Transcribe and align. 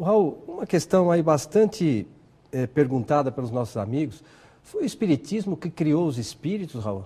Raul, 0.00 0.44
uma 0.46 0.64
questão 0.64 1.10
aí 1.10 1.20
bastante 1.22 2.06
é, 2.52 2.68
perguntada 2.68 3.32
pelos 3.32 3.50
nossos 3.50 3.76
amigos. 3.76 4.22
Foi 4.62 4.82
o 4.82 4.86
Espiritismo 4.86 5.56
que 5.56 5.68
criou 5.68 6.06
os 6.06 6.18
espíritos, 6.18 6.84
Raul? 6.84 7.04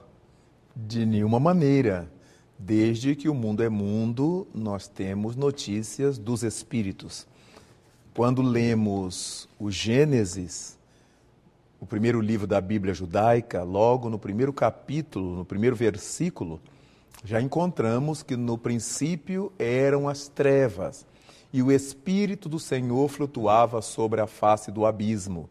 De 0.76 1.06
nenhuma 1.06 1.40
maneira. 1.40 2.10
Desde 2.58 3.16
que 3.16 3.30
o 3.30 3.34
mundo 3.34 3.62
é 3.62 3.68
mundo, 3.68 4.46
nós 4.54 4.86
temos 4.88 5.36
notícias 5.36 6.18
dos 6.18 6.42
espíritos. 6.42 7.26
Quando 8.14 8.42
lemos 8.42 9.48
o 9.58 9.70
Gênesis, 9.70 10.78
o 11.80 11.86
primeiro 11.86 12.20
livro 12.20 12.46
da 12.46 12.60
Bíblia 12.60 12.92
judaica, 12.92 13.62
logo 13.62 14.10
no 14.10 14.18
primeiro 14.18 14.52
capítulo, 14.52 15.34
no 15.34 15.44
primeiro 15.46 15.74
versículo, 15.74 16.60
já 17.24 17.40
encontramos 17.40 18.22
que 18.22 18.36
no 18.36 18.58
princípio 18.58 19.50
eram 19.58 20.10
as 20.10 20.28
trevas 20.28 21.06
e 21.52 21.62
o 21.62 21.70
Espírito 21.70 22.48
do 22.48 22.58
Senhor 22.58 23.08
flutuava 23.08 23.82
sobre 23.82 24.20
a 24.20 24.26
face 24.26 24.70
do 24.70 24.86
abismo. 24.86 25.48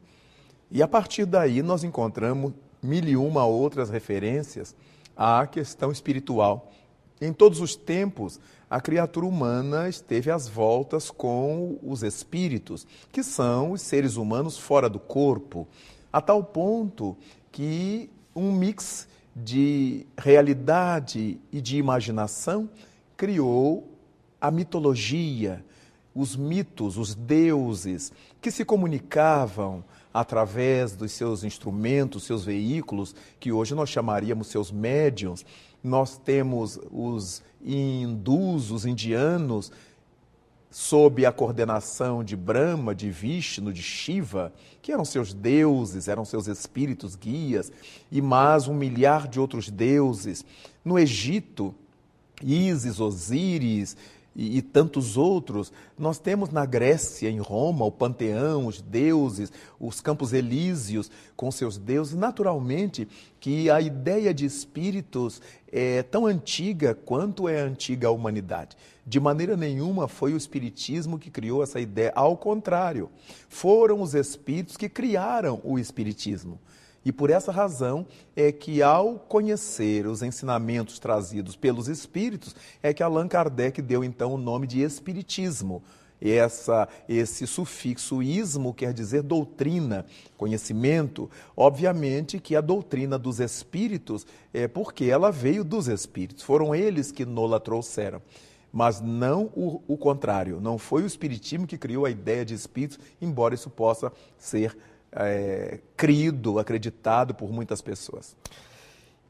E 0.69 0.81
a 0.81 0.87
partir 0.87 1.25
daí 1.25 1.61
nós 1.61 1.83
encontramos 1.83 2.53
mil 2.81 3.03
e 3.03 3.15
uma 3.15 3.45
outras 3.45 3.89
referências 3.89 4.75
à 5.15 5.45
questão 5.45 5.91
espiritual. 5.91 6.71
Em 7.21 7.31
todos 7.31 7.59
os 7.59 7.75
tempos, 7.75 8.39
a 8.67 8.81
criatura 8.81 9.27
humana 9.27 9.87
esteve 9.87 10.31
às 10.31 10.47
voltas 10.47 11.11
com 11.11 11.77
os 11.83 12.01
espíritos, 12.01 12.87
que 13.11 13.21
são 13.21 13.73
os 13.73 13.81
seres 13.81 14.15
humanos 14.15 14.57
fora 14.57 14.89
do 14.89 14.99
corpo, 14.99 15.67
a 16.11 16.19
tal 16.19 16.43
ponto 16.43 17.15
que 17.51 18.09
um 18.35 18.51
mix 18.51 19.07
de 19.35 20.05
realidade 20.17 21.39
e 21.51 21.61
de 21.61 21.77
imaginação 21.77 22.69
criou 23.15 23.87
a 24.39 24.49
mitologia, 24.49 25.63
os 26.13 26.35
mitos, 26.35 26.97
os 26.97 27.15
deuses, 27.15 28.11
que 28.41 28.51
se 28.51 28.65
comunicavam 28.65 29.83
através 30.13 30.93
dos 30.93 31.11
seus 31.11 31.43
instrumentos, 31.43 32.23
seus 32.23 32.43
veículos, 32.43 33.15
que 33.39 33.51
hoje 33.51 33.73
nós 33.73 33.89
chamaríamos 33.89 34.47
seus 34.47 34.71
médiums. 34.71 35.45
Nós 35.83 36.17
temos 36.17 36.79
os 36.91 37.41
hindus, 37.63 38.71
os 38.71 38.85
indianos, 38.85 39.71
sob 40.69 41.25
a 41.25 41.31
coordenação 41.31 42.23
de 42.23 42.35
Brahma, 42.35 42.95
de 42.95 43.09
Vishnu, 43.09 43.73
de 43.73 43.83
Shiva, 43.83 44.53
que 44.81 44.91
eram 44.91 45.03
seus 45.03 45.33
deuses, 45.33 46.07
eram 46.07 46.23
seus 46.23 46.47
espíritos 46.47 47.15
guias, 47.15 47.71
e 48.09 48.21
mais 48.21 48.67
um 48.67 48.73
milhar 48.73 49.27
de 49.27 49.39
outros 49.39 49.69
deuses. 49.69 50.45
No 50.83 50.97
Egito, 50.97 51.75
Ísis, 52.41 52.99
Osíris, 52.99 53.95
e, 54.35 54.57
e, 54.57 54.61
tantos 54.61 55.17
outros. 55.17 55.71
Nós 55.97 56.17
temos 56.19 56.49
na 56.49 56.65
Grécia, 56.65 57.29
em 57.29 57.39
Roma, 57.39 57.85
o 57.85 57.91
panteão, 57.91 58.67
os 58.67 58.81
deuses, 58.81 59.51
os 59.79 59.99
campos 60.01 60.33
elíseos 60.33 61.11
com 61.35 61.51
seus 61.51 61.77
deuses. 61.77 62.15
Naturalmente 62.15 63.07
que 63.39 63.69
a 63.69 63.81
ideia 63.81 64.33
de 64.33 64.45
espíritos 64.45 65.41
é 65.71 66.03
tão 66.03 66.25
antiga 66.25 66.93
quanto 66.93 67.49
é 67.49 67.59
antiga 67.59 68.07
a 68.07 68.11
humanidade. 68.11 68.77
De 69.05 69.19
maneira 69.19 69.57
nenhuma 69.57 70.07
foi 70.07 70.33
o 70.33 70.37
Espiritismo 70.37 71.17
que 71.17 71.31
criou 71.31 71.63
essa 71.63 71.79
ideia, 71.79 72.13
ao 72.15 72.37
contrário, 72.37 73.09
foram 73.49 74.01
os 74.01 74.13
espíritos 74.13 74.77
que 74.77 74.87
criaram 74.87 75.59
o 75.63 75.79
Espiritismo. 75.79 76.59
E 77.03 77.11
por 77.11 77.29
essa 77.29 77.51
razão 77.51 78.05
é 78.35 78.51
que, 78.51 78.81
ao 78.81 79.15
conhecer 79.15 80.05
os 80.05 80.21
ensinamentos 80.21 80.99
trazidos 80.99 81.55
pelos 81.55 81.87
espíritos, 81.87 82.55
é 82.81 82.93
que 82.93 83.01
Allan 83.01 83.27
Kardec 83.27 83.81
deu 83.81 84.03
então 84.03 84.33
o 84.33 84.37
nome 84.37 84.67
de 84.67 84.81
Espiritismo. 84.81 85.81
Essa, 86.21 86.87
esse 87.09 87.47
sufixo 87.47 88.21
ismo 88.21 88.75
quer 88.75 88.93
dizer 88.93 89.23
doutrina, 89.23 90.05
conhecimento. 90.37 91.27
Obviamente 91.57 92.39
que 92.39 92.55
a 92.55 92.61
doutrina 92.61 93.17
dos 93.17 93.39
espíritos 93.39 94.27
é 94.53 94.67
porque 94.67 95.05
ela 95.05 95.31
veio 95.31 95.63
dos 95.63 95.87
espíritos, 95.87 96.43
foram 96.43 96.75
eles 96.75 97.11
que 97.11 97.25
nola 97.25 97.59
trouxeram 97.59 98.21
mas 98.73 99.01
não 99.01 99.51
o, 99.53 99.81
o, 99.85 99.97
contrário. 99.97 100.61
Não 100.61 100.77
foi 100.77 101.03
o 101.03 101.05
Espiritismo 101.05 101.67
que 101.67 101.77
criou 101.77 102.05
a 102.05 102.09
ideia 102.09 102.45
de 102.45 102.53
espíritos, 102.53 102.97
embora 103.21 103.53
isso 103.53 103.69
possa 103.69 104.13
ser 104.37 104.77
é, 105.11 105.79
crido, 105.95 106.59
acreditado 106.59 107.33
por 107.33 107.51
muitas 107.51 107.81
pessoas. 107.81 108.35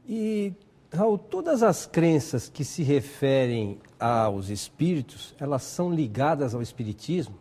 E, 0.08 0.52
Raul, 0.92 1.18
todas 1.18 1.62
as 1.62 1.86
crenças 1.86 2.48
que 2.48 2.64
se 2.64 2.82
referem 2.82 3.78
aos 3.98 4.48
espíritos, 4.48 5.34
elas 5.38 5.62
são 5.62 5.92
ligadas 5.92 6.54
ao 6.54 6.62
espiritismo? 6.62 7.36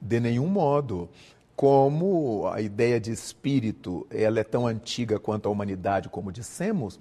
De 0.00 0.20
nenhum 0.20 0.46
modo. 0.46 1.08
Como 1.54 2.46
a 2.48 2.60
ideia 2.60 3.00
de 3.00 3.10
espírito 3.10 4.06
ela 4.10 4.38
é 4.38 4.44
tão 4.44 4.66
antiga 4.66 5.18
quanto 5.18 5.48
a 5.48 5.50
humanidade, 5.50 6.10
como 6.10 6.30
dissemos, 6.30 7.00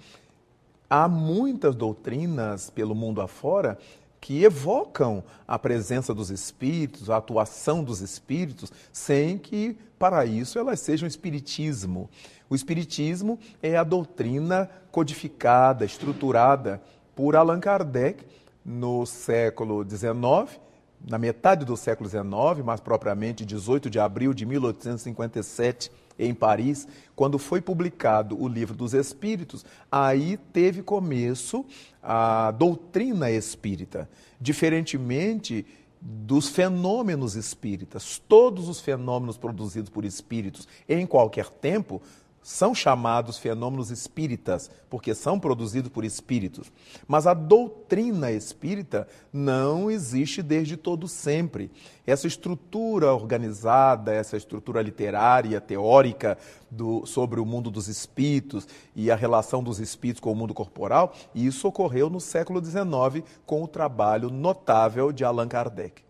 há 0.90 1.10
muitas 1.10 1.76
doutrinas 1.76 2.70
pelo 2.70 2.96
mundo 2.96 3.22
afora 3.22 3.78
que 4.26 4.44
evocam 4.44 5.24
a 5.48 5.60
presença 5.60 6.12
dos 6.12 6.32
espíritos, 6.32 7.12
a 7.12 7.18
atuação 7.18 7.84
dos 7.84 8.02
espíritos, 8.02 8.74
sem 8.92 9.38
que 9.38 9.78
para 10.00 10.26
isso 10.26 10.58
elas 10.58 10.80
sejam 10.80 11.08
espiritismo. 11.08 12.10
O 12.50 12.56
espiritismo 12.56 13.38
é 13.62 13.78
a 13.78 13.84
doutrina 13.84 14.68
codificada, 14.92 15.86
estruturada 15.86 16.82
por 17.16 17.36
Allan 17.36 17.60
Kardec 17.60 18.26
no 18.66 19.06
século 19.06 19.88
XIX, 19.88 20.60
na 21.08 21.20
metade 21.20 21.64
do 21.64 21.78
século 21.78 22.10
XIX, 22.10 22.66
mais 22.66 22.80
propriamente 22.80 23.46
18 23.46 23.92
de 23.92 24.00
abril 24.00 24.34
de 24.34 24.44
1857 24.44 25.92
em 26.18 26.34
Paris, 26.34 26.88
quando 27.16 27.38
foi 27.38 27.62
publicado 27.62 28.42
o 28.42 28.48
Livro 28.48 28.76
dos 28.76 28.94
Espíritos, 28.94 29.66
aí 29.92 30.38
teve 30.52 30.82
começo 30.82 31.66
a 32.02 32.52
doutrina 32.52 33.30
espírita. 33.30 34.10
Diferentemente 34.40 35.66
dos 36.02 36.50
fenômenos 36.50 37.36
espíritas, 37.36 38.22
todos 38.28 38.70
os 38.70 38.80
fenômenos 38.80 39.38
produzidos 39.38 39.90
por 39.90 40.06
espíritos 40.06 40.68
em 40.88 41.06
qualquer 41.06 41.50
tempo 41.50 42.02
são 42.46 42.76
chamados 42.76 43.40
fenômenos 43.40 43.90
espíritas, 43.90 44.70
porque 44.88 45.16
são 45.16 45.40
produzidos 45.40 45.90
por 45.90 46.06
espíritos. 46.06 46.72
Mas 47.08 47.26
a 47.26 47.34
doutrina 47.34 48.32
espírita 48.32 49.08
não 49.34 49.90
existe 49.90 50.44
desde 50.44 50.78
todo 50.78 51.08
sempre. 51.08 51.72
Essa 52.06 52.28
estrutura 52.28 53.12
organizada, 53.12 54.14
essa 54.14 54.38
estrutura 54.38 54.84
literária, 54.84 55.60
teórica 55.60 56.38
do, 56.70 57.04
sobre 57.08 57.40
o 57.40 57.46
mundo 57.48 57.72
dos 57.72 57.88
espíritos 57.88 58.68
e 58.96 59.10
a 59.10 59.16
relação 59.16 59.64
dos 59.64 59.80
espíritos 59.80 60.20
com 60.20 60.32
o 60.32 60.36
mundo 60.36 60.54
corporal, 60.54 61.16
isso 61.34 61.68
ocorreu 61.68 62.12
no 62.12 62.22
século 62.22 62.64
XIX 62.64 63.28
com 63.44 63.64
o 63.64 63.68
trabalho 63.68 64.30
notável 64.30 65.12
de 65.12 65.26
Allan 65.26 65.48
Kardec. 65.48 66.04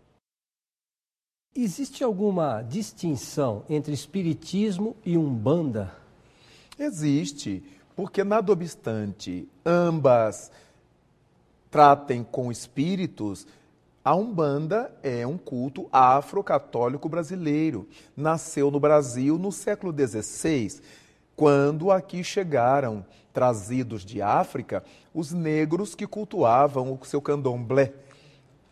Existe 1.54 2.04
alguma 2.04 2.60
distinção 2.60 3.64
entre 3.70 3.94
espiritismo 3.94 4.94
e 5.02 5.16
umbanda? 5.16 6.04
Existe, 6.78 7.62
porque 7.94 8.22
nada 8.22 8.52
obstante 8.52 9.48
ambas 9.64 10.50
tratem 11.70 12.22
com 12.22 12.50
espíritos, 12.50 13.46
a 14.06 14.14
Umbanda 14.14 14.94
é 15.02 15.26
um 15.26 15.36
culto 15.36 15.88
afro-católico 15.90 17.08
brasileiro. 17.08 17.88
Nasceu 18.16 18.70
no 18.70 18.78
Brasil 18.78 19.36
no 19.36 19.50
século 19.50 19.92
XVI, 19.92 20.80
quando 21.34 21.90
aqui 21.90 22.22
chegaram, 22.22 23.04
trazidos 23.32 24.04
de 24.04 24.22
África, 24.22 24.84
os 25.12 25.32
negros 25.32 25.94
que 25.94 26.06
cultuavam 26.06 26.96
o 26.98 27.04
seu 27.04 27.20
candomblé. 27.20 27.92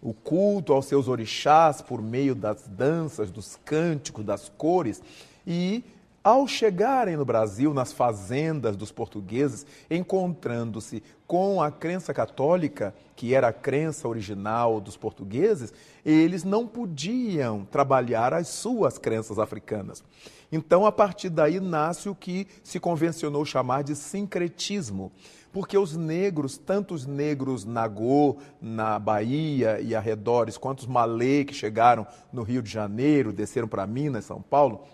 O 0.00 0.14
culto 0.14 0.72
aos 0.72 0.86
seus 0.86 1.08
orixás 1.08 1.82
por 1.82 2.00
meio 2.00 2.34
das 2.34 2.68
danças, 2.68 3.30
dos 3.30 3.58
cânticos, 3.64 4.24
das 4.24 4.48
cores. 4.48 5.02
E 5.44 5.82
ao 6.24 6.48
chegarem 6.48 7.18
no 7.18 7.24
Brasil, 7.24 7.74
nas 7.74 7.92
fazendas 7.92 8.76
dos 8.78 8.90
portugueses, 8.90 9.66
encontrando-se 9.90 11.02
com 11.26 11.60
a 11.60 11.70
crença 11.70 12.14
católica, 12.14 12.94
que 13.14 13.34
era 13.34 13.48
a 13.48 13.52
crença 13.52 14.08
original 14.08 14.80
dos 14.80 14.96
portugueses, 14.96 15.72
eles 16.04 16.42
não 16.42 16.66
podiam 16.66 17.66
trabalhar 17.66 18.32
as 18.32 18.48
suas 18.48 18.96
crenças 18.96 19.38
africanas. 19.38 20.02
Então, 20.50 20.86
a 20.86 20.92
partir 20.92 21.28
daí, 21.28 21.60
nasce 21.60 22.08
o 22.08 22.14
que 22.14 22.46
se 22.62 22.80
convencionou 22.80 23.44
chamar 23.44 23.82
de 23.82 23.94
sincretismo, 23.94 25.12
porque 25.52 25.76
os 25.76 25.94
negros, 25.94 26.56
tanto 26.56 26.94
os 26.94 27.06
negros 27.06 27.66
Nagô, 27.66 28.38
na 28.60 28.98
Bahia 28.98 29.78
e 29.80 29.94
arredores, 29.94 30.56
quanto 30.56 30.80
os 30.80 30.86
malê 30.86 31.44
que 31.44 31.52
chegaram 31.52 32.06
no 32.32 32.42
Rio 32.42 32.62
de 32.62 32.70
Janeiro, 32.70 33.32
desceram 33.32 33.68
para 33.68 33.86
Minas, 33.86 34.24
São 34.24 34.40
Paulo, 34.40 34.84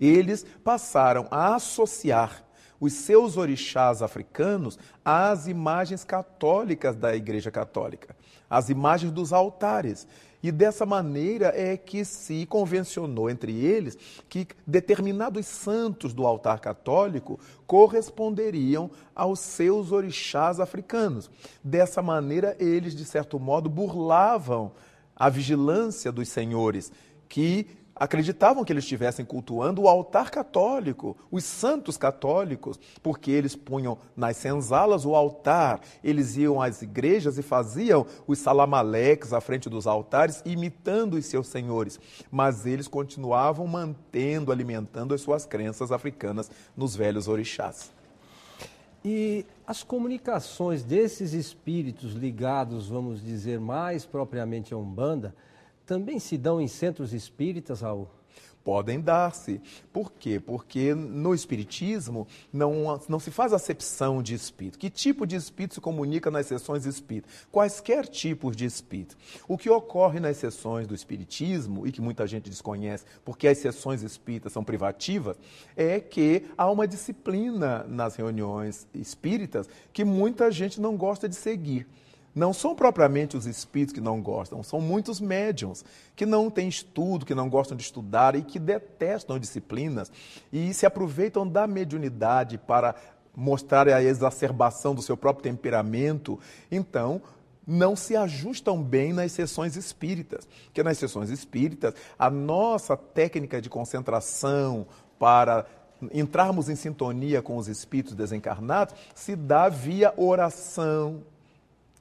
eles 0.00 0.44
passaram 0.64 1.26
a 1.30 1.54
associar 1.54 2.44
os 2.80 2.94
seus 2.94 3.36
orixás 3.36 4.00
africanos 4.00 4.78
às 5.04 5.46
imagens 5.46 6.02
católicas 6.02 6.96
da 6.96 7.14
Igreja 7.14 7.50
Católica, 7.50 8.16
às 8.48 8.70
imagens 8.70 9.12
dos 9.12 9.32
altares. 9.32 10.08
E 10.42 10.50
dessa 10.50 10.86
maneira 10.86 11.52
é 11.54 11.76
que 11.76 12.02
se 12.02 12.46
convencionou 12.46 13.28
entre 13.28 13.52
eles 13.54 13.98
que 14.26 14.48
determinados 14.66 15.44
santos 15.46 16.14
do 16.14 16.26
altar 16.26 16.60
católico 16.60 17.38
corresponderiam 17.66 18.90
aos 19.14 19.40
seus 19.40 19.92
orixás 19.92 20.58
africanos. 20.58 21.30
Dessa 21.62 22.00
maneira, 22.00 22.56
eles, 22.58 22.96
de 22.96 23.04
certo 23.04 23.38
modo, 23.38 23.68
burlavam 23.68 24.72
a 25.14 25.28
vigilância 25.28 26.10
dos 26.10 26.30
senhores, 26.30 26.90
que 27.28 27.66
acreditavam 28.00 28.64
que 28.64 28.72
eles 28.72 28.84
estivessem 28.84 29.26
cultuando 29.26 29.82
o 29.82 29.88
altar 29.88 30.30
católico, 30.30 31.14
os 31.30 31.44
santos 31.44 31.98
católicos, 31.98 32.80
porque 33.02 33.30
eles 33.30 33.54
punham 33.54 33.98
nas 34.16 34.38
senzalas 34.38 35.04
o 35.04 35.14
altar, 35.14 35.82
eles 36.02 36.34
iam 36.38 36.62
às 36.62 36.80
igrejas 36.80 37.36
e 37.36 37.42
faziam 37.42 38.06
os 38.26 38.38
salamaleques 38.38 39.34
à 39.34 39.40
frente 39.40 39.68
dos 39.68 39.86
altares, 39.86 40.42
imitando 40.46 41.14
os 41.14 41.26
seus 41.26 41.48
senhores. 41.48 42.00
Mas 42.30 42.64
eles 42.64 42.88
continuavam 42.88 43.66
mantendo, 43.66 44.50
alimentando 44.50 45.12
as 45.12 45.20
suas 45.20 45.44
crenças 45.44 45.92
africanas 45.92 46.50
nos 46.74 46.96
velhos 46.96 47.28
orixás. 47.28 47.92
E 49.04 49.44
as 49.66 49.82
comunicações 49.82 50.82
desses 50.82 51.34
espíritos 51.34 52.12
ligados, 52.12 52.88
vamos 52.88 53.22
dizer, 53.22 53.60
mais 53.60 54.06
propriamente 54.06 54.72
à 54.72 54.76
Umbanda, 54.78 55.34
também 55.90 56.20
se 56.20 56.38
dão 56.38 56.60
em 56.60 56.68
centros 56.68 57.12
espíritas, 57.12 57.80
Raul? 57.80 58.06
Podem 58.62 59.00
dar-se. 59.00 59.60
Por 59.92 60.12
quê? 60.12 60.38
Porque 60.38 60.94
no 60.94 61.34
Espiritismo 61.34 62.28
não, 62.52 63.00
não 63.08 63.18
se 63.18 63.32
faz 63.32 63.52
acepção 63.52 64.22
de 64.22 64.32
espírito. 64.32 64.78
Que 64.78 64.88
tipo 64.88 65.26
de 65.26 65.34
espírito 65.34 65.74
se 65.74 65.80
comunica 65.80 66.30
nas 66.30 66.46
sessões 66.46 66.86
espíritas? 66.86 67.32
Quaisquer 67.50 68.06
tipos 68.06 68.56
de 68.56 68.66
espírito. 68.66 69.16
O 69.48 69.58
que 69.58 69.68
ocorre 69.68 70.20
nas 70.20 70.36
sessões 70.36 70.86
do 70.86 70.94
Espiritismo, 70.94 71.84
e 71.84 71.90
que 71.90 72.00
muita 72.00 72.24
gente 72.24 72.48
desconhece, 72.48 73.04
porque 73.24 73.48
as 73.48 73.58
sessões 73.58 74.04
espíritas 74.04 74.52
são 74.52 74.62
privativas, 74.62 75.36
é 75.74 75.98
que 75.98 76.44
há 76.56 76.70
uma 76.70 76.86
disciplina 76.86 77.82
nas 77.88 78.14
reuniões 78.14 78.86
espíritas 78.94 79.68
que 79.92 80.04
muita 80.04 80.52
gente 80.52 80.80
não 80.80 80.96
gosta 80.96 81.28
de 81.28 81.34
seguir. 81.34 81.84
Não 82.34 82.52
são 82.52 82.74
propriamente 82.74 83.36
os 83.36 83.46
espíritos 83.46 83.92
que 83.92 84.00
não 84.00 84.22
gostam, 84.22 84.62
são 84.62 84.80
muitos 84.80 85.20
médiums 85.20 85.84
que 86.14 86.24
não 86.24 86.48
têm 86.48 86.68
estudo, 86.68 87.26
que 87.26 87.34
não 87.34 87.48
gostam 87.48 87.76
de 87.76 87.82
estudar 87.82 88.36
e 88.36 88.42
que 88.42 88.58
detestam 88.58 89.38
disciplinas 89.38 90.12
e 90.52 90.72
se 90.72 90.86
aproveitam 90.86 91.46
da 91.46 91.66
mediunidade 91.66 92.56
para 92.56 92.94
mostrar 93.34 93.88
a 93.88 94.02
exacerbação 94.02 94.94
do 94.94 95.02
seu 95.02 95.16
próprio 95.16 95.42
temperamento. 95.42 96.38
Então, 96.70 97.20
não 97.66 97.94
se 97.94 98.16
ajustam 98.16 98.82
bem 98.82 99.12
nas 99.12 99.32
sessões 99.32 99.76
espíritas, 99.76 100.48
porque 100.64 100.82
nas 100.82 100.98
sessões 100.98 101.30
espíritas 101.30 101.94
a 102.18 102.30
nossa 102.30 102.96
técnica 102.96 103.60
de 103.60 103.68
concentração 103.68 104.86
para 105.18 105.66
entrarmos 106.12 106.68
em 106.68 106.74
sintonia 106.74 107.42
com 107.42 107.56
os 107.56 107.68
espíritos 107.68 108.14
desencarnados 108.14 108.94
se 109.14 109.36
dá 109.36 109.68
via 109.68 110.14
oração, 110.16 111.22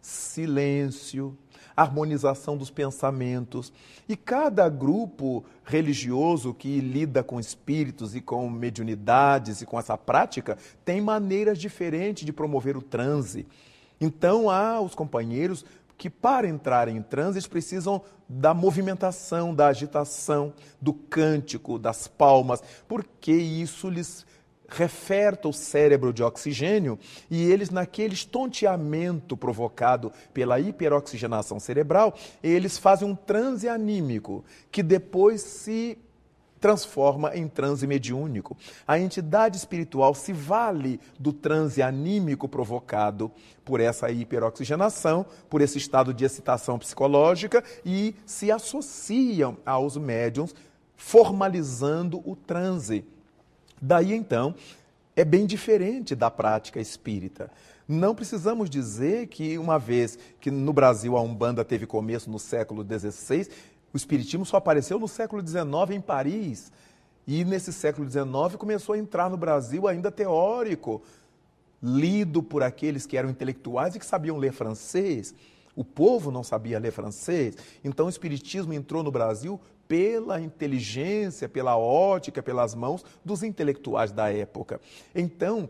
silêncio, 0.01 1.37
harmonização 1.75 2.57
dos 2.57 2.69
pensamentos. 2.69 3.71
E 4.07 4.15
cada 4.15 4.67
grupo 4.69 5.45
religioso 5.63 6.53
que 6.53 6.79
lida 6.79 7.23
com 7.23 7.39
espíritos 7.39 8.15
e 8.15 8.21
com 8.21 8.49
mediunidades 8.49 9.61
e 9.61 9.65
com 9.65 9.79
essa 9.79 9.97
prática 9.97 10.57
tem 10.83 10.99
maneiras 10.99 11.57
diferentes 11.57 12.25
de 12.25 12.33
promover 12.33 12.75
o 12.75 12.81
transe. 12.81 13.47
Então 14.01 14.49
há 14.49 14.79
os 14.79 14.95
companheiros 14.95 15.65
que 15.97 16.09
para 16.09 16.47
entrar 16.47 16.87
em 16.87 17.01
transe 17.01 17.47
precisam 17.47 18.01
da 18.27 18.53
movimentação, 18.53 19.53
da 19.53 19.67
agitação, 19.67 20.53
do 20.81 20.93
cântico, 20.93 21.77
das 21.77 22.07
palmas, 22.07 22.63
porque 22.87 23.33
isso 23.33 23.89
lhes 23.89 24.25
referta 24.69 25.47
o 25.47 25.53
cérebro 25.53 26.13
de 26.13 26.23
oxigênio 26.23 26.97
e 27.29 27.43
eles, 27.51 27.69
naquele 27.69 28.13
estonteamento 28.13 29.35
provocado 29.35 30.11
pela 30.33 30.59
hiperoxigenação 30.59 31.59
cerebral, 31.59 32.13
eles 32.43 32.77
fazem 32.77 33.07
um 33.07 33.15
transe 33.15 33.67
anímico 33.67 34.43
que 34.71 34.83
depois 34.83 35.41
se 35.41 35.97
transforma 36.59 37.35
em 37.35 37.47
transe 37.47 37.87
mediúnico. 37.87 38.55
A 38.87 38.99
entidade 38.99 39.57
espiritual 39.57 40.13
se 40.13 40.33
vale 40.33 40.99
do 41.17 41.31
transe 41.31 41.81
anímico 41.81 42.47
provocado 42.47 43.31
por 43.63 43.79
essa 43.79 44.11
hiperoxigenação, 44.11 45.25
por 45.49 45.61
esse 45.61 45.77
estado 45.77 46.13
de 46.13 46.25
excitação 46.25 46.77
psicológica 46.77 47.63
e 47.85 48.13
se 48.25 48.51
associam 48.51 49.57
aos 49.65 49.95
médiums, 49.95 50.53
formalizando 50.97 52.21
o 52.29 52.35
transe 52.35 53.05
Daí 53.81 54.13
então, 54.13 54.55
é 55.15 55.25
bem 55.25 55.45
diferente 55.45 56.15
da 56.15 56.31
prática 56.31 56.79
espírita. 56.79 57.51
Não 57.87 58.13
precisamos 58.13 58.69
dizer 58.69 59.27
que, 59.27 59.57
uma 59.57 59.79
vez 59.79 60.17
que 60.39 60.51
no 60.51 60.71
Brasil 60.71 61.17
a 61.17 61.21
Umbanda 61.21 61.65
teve 61.65 61.85
começo 61.85 62.29
no 62.29 62.37
século 62.37 62.85
XVI, 62.85 63.49
o 63.93 63.97
Espiritismo 63.97 64.45
só 64.45 64.57
apareceu 64.57 64.99
no 64.99 65.07
século 65.07 65.45
XIX 65.45 65.65
em 65.91 66.01
Paris. 66.01 66.71
E 67.25 67.43
nesse 67.43 67.73
século 67.73 68.09
XIX 68.09 68.55
começou 68.57 68.93
a 68.93 68.97
entrar 68.97 69.29
no 69.29 69.37
Brasil 69.37 69.87
ainda 69.87 70.11
teórico, 70.11 71.01
lido 71.81 72.43
por 72.43 72.61
aqueles 72.61 73.05
que 73.05 73.17
eram 73.17 73.29
intelectuais 73.29 73.95
e 73.95 73.99
que 73.99 74.05
sabiam 74.05 74.37
ler 74.37 74.53
francês. 74.53 75.33
O 75.75 75.83
povo 75.83 76.31
não 76.31 76.43
sabia 76.43 76.79
ler 76.79 76.91
francês. 76.91 77.55
Então 77.83 78.05
o 78.05 78.09
Espiritismo 78.09 78.73
entrou 78.73 79.01
no 79.01 79.11
Brasil 79.11 79.59
pela 79.89 80.39
inteligência, 80.39 81.49
pela 81.49 81.75
ótica, 81.75 82.43
pelas 82.43 82.75
mãos 82.75 83.03
dos 83.25 83.41
intelectuais 83.41 84.11
da 84.11 84.31
época. 84.31 84.79
Então, 85.15 85.67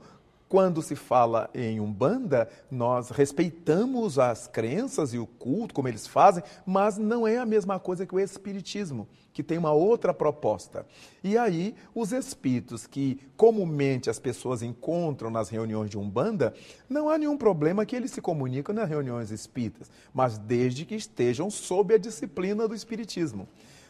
quando 0.49 0.81
se 0.81 0.95
fala 0.95 1.49
em 1.53 1.79
Umbanda, 1.79 2.49
nós 2.69 3.11
respeitamos 3.11 4.19
as 4.19 4.45
crenças 4.45 5.13
e 5.13 5.17
o 5.19 5.25
culto, 5.25 5.73
como 5.73 5.87
eles 5.87 6.05
fazem, 6.05 6.43
mas 6.65 6.97
não 6.97 7.25
é 7.25 7.37
a 7.37 7.45
mesma 7.45 7.79
coisa 7.79 8.05
que 8.05 8.13
o 8.13 8.19
Espiritismo, 8.19 9.07
que 9.31 9.43
tem 9.43 9.57
uma 9.57 9.71
outra 9.71 10.13
proposta. 10.13 10.85
E 11.23 11.37
aí, 11.37 11.73
os 11.95 12.11
espíritos 12.11 12.85
que 12.85 13.21
comumente 13.37 14.09
as 14.09 14.19
pessoas 14.19 14.61
encontram 14.61 15.29
nas 15.29 15.47
reuniões 15.47 15.89
de 15.89 15.97
Umbanda, 15.97 16.53
não 16.89 17.07
há 17.07 17.17
nenhum 17.17 17.37
problema 17.37 17.85
que 17.85 17.95
eles 17.95 18.11
se 18.11 18.19
comunicam 18.19 18.75
nas 18.75 18.89
reuniões 18.89 19.31
espíritas, 19.31 19.89
mas 20.13 20.37
desde 20.37 20.83
que 20.83 20.95
estejam 20.95 21.49
sob 21.49 21.93
a 21.93 21.97
disciplina 21.97 22.67
do 22.67 22.75
Espiritismo. 22.75 23.47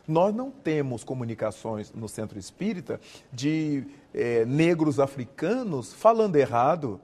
Nós 0.10 0.34
não 0.34 0.50
temos 0.50 1.04
comunicações 1.04 1.94
no 1.94 2.10
centro 2.10 2.39
espírita 2.39 3.00
de 3.32 3.86
é, 4.12 4.44
negros 4.44 5.00
africanos 5.00 5.94
falando 5.94 6.36
errado. 6.36 7.00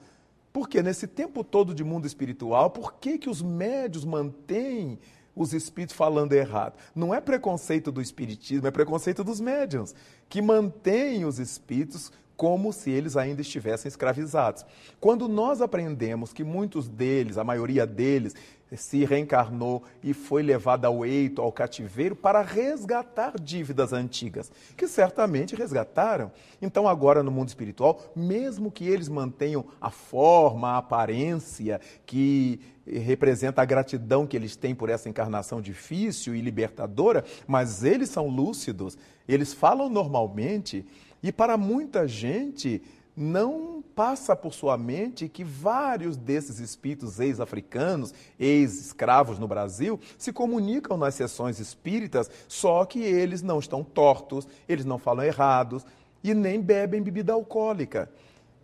Porque 0.51 0.81
nesse 0.81 1.05
tempo 1.05 1.43
todo 1.43 1.75
de 1.75 1.83
mundo 1.83 2.07
espiritual, 2.07 2.71
por 2.71 2.95
que, 2.95 3.19
que 3.19 3.29
os 3.29 3.43
médios 3.43 4.03
mantêm 4.03 4.97
os 5.35 5.53
espíritos 5.53 5.95
falando 5.95 6.33
errado? 6.33 6.73
Não 6.95 7.13
é 7.13 7.21
preconceito 7.21 7.91
do 7.91 8.01
espiritismo, 8.01 8.65
é 8.65 8.71
preconceito 8.71 9.23
dos 9.23 9.39
médiums, 9.39 9.93
que 10.27 10.41
mantêm 10.41 11.25
os 11.25 11.37
espíritos 11.37 12.11
como 12.35 12.73
se 12.73 12.89
eles 12.89 13.15
ainda 13.15 13.41
estivessem 13.41 13.87
escravizados. 13.87 14.65
Quando 14.99 15.27
nós 15.27 15.61
aprendemos 15.61 16.33
que 16.33 16.43
muitos 16.43 16.87
deles, 16.87 17.37
a 17.37 17.43
maioria 17.43 17.85
deles, 17.85 18.35
se 18.75 19.05
reencarnou 19.05 19.83
e 20.03 20.13
foi 20.13 20.41
levado 20.41 20.85
ao 20.85 21.05
eito, 21.05 21.41
ao 21.41 21.51
cativeiro, 21.51 22.15
para 22.15 22.41
resgatar 22.41 23.39
dívidas 23.39 23.93
antigas, 23.93 24.51
que 24.75 24.87
certamente 24.87 25.55
resgataram. 25.55 26.31
Então, 26.61 26.87
agora 26.87 27.21
no 27.21 27.31
mundo 27.31 27.49
espiritual, 27.49 28.01
mesmo 28.15 28.71
que 28.71 28.87
eles 28.87 29.07
mantenham 29.07 29.65
a 29.79 29.91
forma, 29.91 30.69
a 30.69 30.77
aparência 30.77 31.79
que 32.05 32.59
representa 32.87 33.61
a 33.61 33.65
gratidão 33.65 34.27
que 34.27 34.37
eles 34.37 34.55
têm 34.55 34.75
por 34.75 34.89
essa 34.89 35.09
encarnação 35.09 35.61
difícil 35.61 36.35
e 36.35 36.41
libertadora, 36.41 37.23
mas 37.47 37.83
eles 37.83 38.09
são 38.09 38.27
lúcidos, 38.27 38.97
eles 39.27 39.53
falam 39.53 39.89
normalmente, 39.89 40.85
e 41.21 41.31
para 41.31 41.57
muita 41.57 42.07
gente 42.07 42.81
não 43.15 43.83
passa 43.95 44.35
por 44.35 44.53
sua 44.53 44.77
mente 44.77 45.29
que 45.29 45.43
vários 45.43 46.17
desses 46.17 46.59
espíritos 46.59 47.19
ex-africanos, 47.19 48.13
ex-escravos 48.37 49.39
no 49.39 49.47
Brasil, 49.47 49.99
se 50.17 50.33
comunicam 50.33 50.97
nas 50.97 51.15
sessões 51.15 51.59
espíritas, 51.59 52.29
só 52.47 52.83
que 52.83 52.99
eles 52.99 53.41
não 53.41 53.59
estão 53.59 53.83
tortos, 53.83 54.47
eles 54.67 54.83
não 54.83 54.97
falam 54.97 55.23
errados 55.23 55.85
e 56.21 56.33
nem 56.33 56.59
bebem 56.59 57.01
bebida 57.01 57.31
alcoólica, 57.31 58.09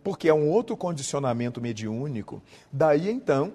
porque 0.04 0.28
é 0.28 0.34
um 0.34 0.50
outro 0.50 0.76
condicionamento 0.76 1.60
mediúnico. 1.60 2.42
Daí 2.70 3.08
então, 3.08 3.52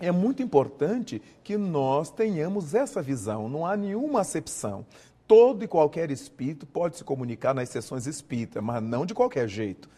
é 0.00 0.12
muito 0.12 0.42
importante 0.42 1.20
que 1.42 1.56
nós 1.56 2.10
tenhamos 2.10 2.74
essa 2.74 3.02
visão, 3.02 3.48
não 3.48 3.66
há 3.66 3.76
nenhuma 3.76 4.20
acepção. 4.20 4.86
Todo 5.26 5.64
e 5.64 5.68
qualquer 5.68 6.10
espírito 6.10 6.64
pode 6.64 6.96
se 6.96 7.04
comunicar 7.04 7.54
nas 7.54 7.68
sessões 7.68 8.06
espíritas, 8.06 8.62
mas 8.62 8.82
não 8.82 9.04
de 9.04 9.12
qualquer 9.12 9.48
jeito. 9.48 9.88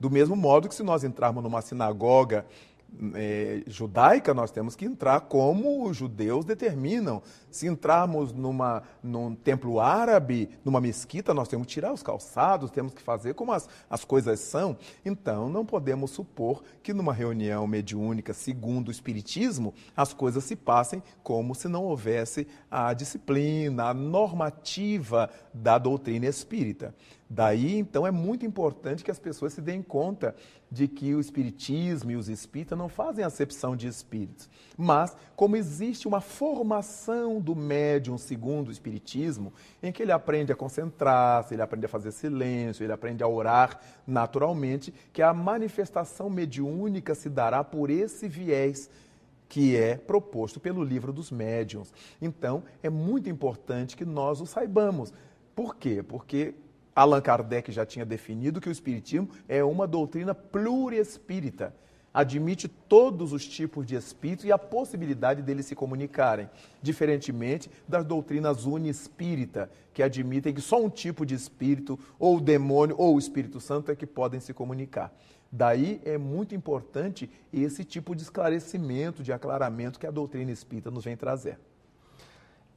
Do 0.00 0.10
mesmo 0.10 0.36
modo 0.36 0.68
que 0.68 0.74
se 0.74 0.82
nós 0.82 1.04
entrarmos 1.04 1.42
numa 1.42 1.60
sinagoga 1.60 2.46
é, 3.14 3.62
judaica, 3.66 4.32
nós 4.32 4.50
temos 4.50 4.74
que 4.74 4.84
entrar 4.84 5.20
como 5.20 5.86
os 5.86 5.96
judeus 5.96 6.44
determinam. 6.44 7.22
Se 7.50 7.66
entrarmos 7.66 8.32
numa, 8.32 8.82
num 9.02 9.34
templo 9.34 9.78
árabe, 9.80 10.50
numa 10.64 10.80
mesquita, 10.80 11.34
nós 11.34 11.48
temos 11.48 11.66
que 11.66 11.74
tirar 11.74 11.92
os 11.92 12.02
calçados, 12.02 12.70
temos 12.70 12.94
que 12.94 13.02
fazer 13.02 13.34
como 13.34 13.52
as, 13.52 13.68
as 13.88 14.04
coisas 14.04 14.40
são. 14.40 14.76
Então, 15.04 15.48
não 15.48 15.64
podemos 15.64 16.10
supor 16.10 16.62
que 16.82 16.94
numa 16.94 17.12
reunião 17.12 17.66
mediúnica, 17.66 18.32
segundo 18.32 18.88
o 18.88 18.92
Espiritismo, 18.92 19.74
as 19.96 20.12
coisas 20.12 20.44
se 20.44 20.56
passem 20.56 21.02
como 21.22 21.54
se 21.54 21.68
não 21.68 21.84
houvesse 21.84 22.46
a 22.70 22.92
disciplina, 22.94 23.90
a 23.90 23.94
normativa 23.94 25.30
da 25.52 25.78
doutrina 25.78 26.26
espírita. 26.26 26.94
Daí, 27.30 27.76
então, 27.76 28.06
é 28.06 28.10
muito 28.10 28.46
importante 28.46 29.04
que 29.04 29.10
as 29.10 29.18
pessoas 29.18 29.52
se 29.52 29.60
deem 29.60 29.82
conta 29.82 30.34
de 30.70 30.88
que 30.88 31.14
o 31.14 31.20
Espiritismo 31.20 32.10
e 32.10 32.16
os 32.16 32.30
espíritas 32.30 32.78
não 32.78 32.88
fazem 32.88 33.22
acepção 33.22 33.76
de 33.76 33.86
espíritos. 33.86 34.48
Mas, 34.78 35.14
como 35.36 35.54
existe 35.54 36.08
uma 36.08 36.22
formação 36.22 37.38
do 37.38 37.54
médium 37.54 38.16
segundo 38.16 38.68
o 38.68 38.72
Espiritismo, 38.72 39.52
em 39.82 39.92
que 39.92 40.02
ele 40.02 40.12
aprende 40.12 40.52
a 40.52 40.56
concentrar-se, 40.56 41.54
ele 41.54 41.60
aprende 41.60 41.84
a 41.84 41.88
fazer 41.88 42.12
silêncio, 42.12 42.82
ele 42.82 42.94
aprende 42.94 43.22
a 43.22 43.28
orar 43.28 43.78
naturalmente, 44.06 44.92
que 45.12 45.20
a 45.20 45.34
manifestação 45.34 46.30
mediúnica 46.30 47.14
se 47.14 47.28
dará 47.28 47.62
por 47.62 47.90
esse 47.90 48.26
viés 48.26 48.88
que 49.50 49.76
é 49.76 49.96
proposto 49.96 50.58
pelo 50.58 50.82
livro 50.82 51.12
dos 51.12 51.30
médiuns. 51.30 51.92
Então, 52.22 52.62
é 52.82 52.88
muito 52.88 53.28
importante 53.28 53.96
que 53.96 54.04
nós 54.04 54.40
o 54.40 54.46
saibamos. 54.46 55.12
Por 55.54 55.76
quê? 55.76 56.02
Porque 56.02 56.54
Allan 56.98 57.20
Kardec 57.20 57.70
já 57.70 57.86
tinha 57.86 58.04
definido 58.04 58.60
que 58.60 58.68
o 58.68 58.72
Espiritismo 58.72 59.28
é 59.48 59.62
uma 59.62 59.86
doutrina 59.86 60.34
pluriespírita. 60.34 61.72
Admite 62.12 62.66
todos 62.66 63.32
os 63.32 63.46
tipos 63.46 63.86
de 63.86 63.94
espíritos 63.94 64.44
e 64.44 64.50
a 64.50 64.58
possibilidade 64.58 65.40
deles 65.40 65.66
se 65.66 65.76
comunicarem, 65.76 66.50
diferentemente 66.82 67.70
das 67.86 68.04
doutrinas 68.04 68.64
uniespírita, 68.64 69.70
que 69.94 70.02
admitem 70.02 70.52
que 70.52 70.60
só 70.60 70.82
um 70.82 70.90
tipo 70.90 71.24
de 71.24 71.36
espírito, 71.36 71.96
ou 72.18 72.38
o 72.38 72.40
demônio, 72.40 72.96
ou 72.98 73.14
o 73.14 73.18
Espírito 73.20 73.60
Santo, 73.60 73.92
é 73.92 73.94
que 73.94 74.06
podem 74.06 74.40
se 74.40 74.52
comunicar. 74.52 75.16
Daí 75.52 76.00
é 76.04 76.18
muito 76.18 76.52
importante 76.52 77.30
esse 77.52 77.84
tipo 77.84 78.16
de 78.16 78.22
esclarecimento, 78.22 79.22
de 79.22 79.32
aclaramento 79.32 80.00
que 80.00 80.06
a 80.06 80.10
doutrina 80.10 80.50
espírita 80.50 80.90
nos 80.90 81.04
vem 81.04 81.16
trazer. 81.16 81.60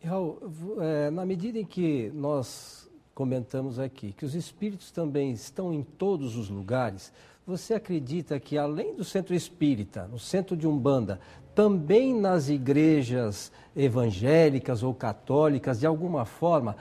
Raul, 0.03 0.39
é, 0.79 1.09
na 1.09 1.25
medida 1.25 1.57
em 1.57 1.65
que 1.65 2.11
nós 2.13 2.80
comentamos 3.21 3.77
aqui, 3.77 4.13
que 4.13 4.25
os 4.25 4.33
espíritos 4.33 4.89
também 4.89 5.31
estão 5.31 5.71
em 5.71 5.83
todos 5.83 6.35
os 6.35 6.49
lugares, 6.49 7.13
você 7.45 7.75
acredita 7.75 8.39
que 8.39 8.57
além 8.57 8.95
do 8.95 9.03
centro 9.03 9.35
espírita, 9.35 10.07
no 10.07 10.17
centro 10.17 10.57
de 10.57 10.65
Umbanda, 10.65 11.19
também 11.53 12.19
nas 12.19 12.49
igrejas 12.49 13.51
evangélicas 13.75 14.81
ou 14.81 14.91
católicas, 14.91 15.79
de 15.79 15.85
alguma 15.85 16.25
forma, 16.25 16.75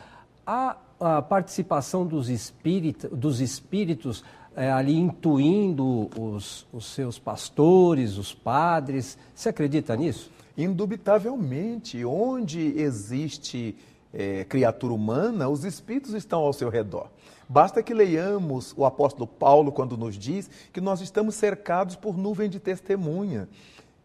há 0.46 0.78
a 0.98 1.20
participação 1.20 2.06
dos, 2.06 2.30
espírita, 2.30 3.06
dos 3.10 3.38
espíritos 3.42 4.24
é, 4.56 4.72
ali 4.72 4.96
intuindo 4.96 6.08
os, 6.18 6.66
os 6.72 6.86
seus 6.86 7.18
pastores, 7.18 8.16
os 8.16 8.32
padres? 8.32 9.18
Você 9.34 9.50
acredita 9.50 9.94
nisso? 9.94 10.32
Indubitavelmente, 10.56 12.02
onde 12.02 12.60
existe 12.80 13.76
é, 14.12 14.44
criatura 14.44 14.92
humana, 14.92 15.48
os 15.48 15.64
espíritos 15.64 16.14
estão 16.14 16.40
ao 16.40 16.52
seu 16.52 16.68
redor. 16.68 17.08
Basta 17.48 17.82
que 17.82 17.94
leiamos 17.94 18.74
o 18.76 18.84
apóstolo 18.84 19.26
Paulo 19.26 19.72
quando 19.72 19.96
nos 19.96 20.16
diz 20.16 20.48
que 20.72 20.80
nós 20.80 21.00
estamos 21.00 21.34
cercados 21.34 21.96
por 21.96 22.16
nuvem 22.16 22.48
de 22.48 22.60
testemunha. 22.60 23.48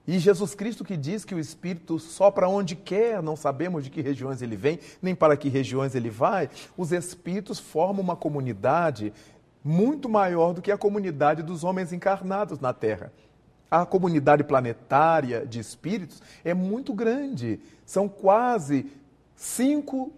E 0.07 0.19
Jesus 0.19 0.53
Cristo 0.53 0.83
que 0.83 0.95
diz 0.95 1.25
que 1.25 1.33
o 1.33 1.39
Espírito 1.39 1.97
sopra 1.97 2.47
onde 2.47 2.75
quer, 2.75 3.23
não 3.23 3.35
sabemos 3.35 3.83
de 3.83 3.89
que 3.89 4.01
regiões 4.01 4.41
ele 4.41 4.55
vem, 4.55 4.79
nem 5.01 5.15
para 5.15 5.35
que 5.35 5.49
regiões 5.49 5.95
ele 5.95 6.11
vai. 6.11 6.49
Os 6.77 6.91
Espíritos 6.91 7.59
formam 7.59 8.03
uma 8.03 8.15
comunidade 8.15 9.11
muito 9.63 10.07
maior 10.07 10.53
do 10.53 10.61
que 10.61 10.71
a 10.71 10.77
comunidade 10.77 11.41
dos 11.41 11.63
homens 11.63 11.91
encarnados 11.91 12.59
na 12.59 12.71
Terra. 12.71 13.11
A 13.69 13.83
comunidade 13.83 14.43
planetária 14.43 15.43
de 15.43 15.59
espíritos 15.59 16.21
é 16.43 16.53
muito 16.53 16.93
grande. 16.93 17.59
São 17.83 18.07
quase 18.07 18.85
cinco 19.35 20.11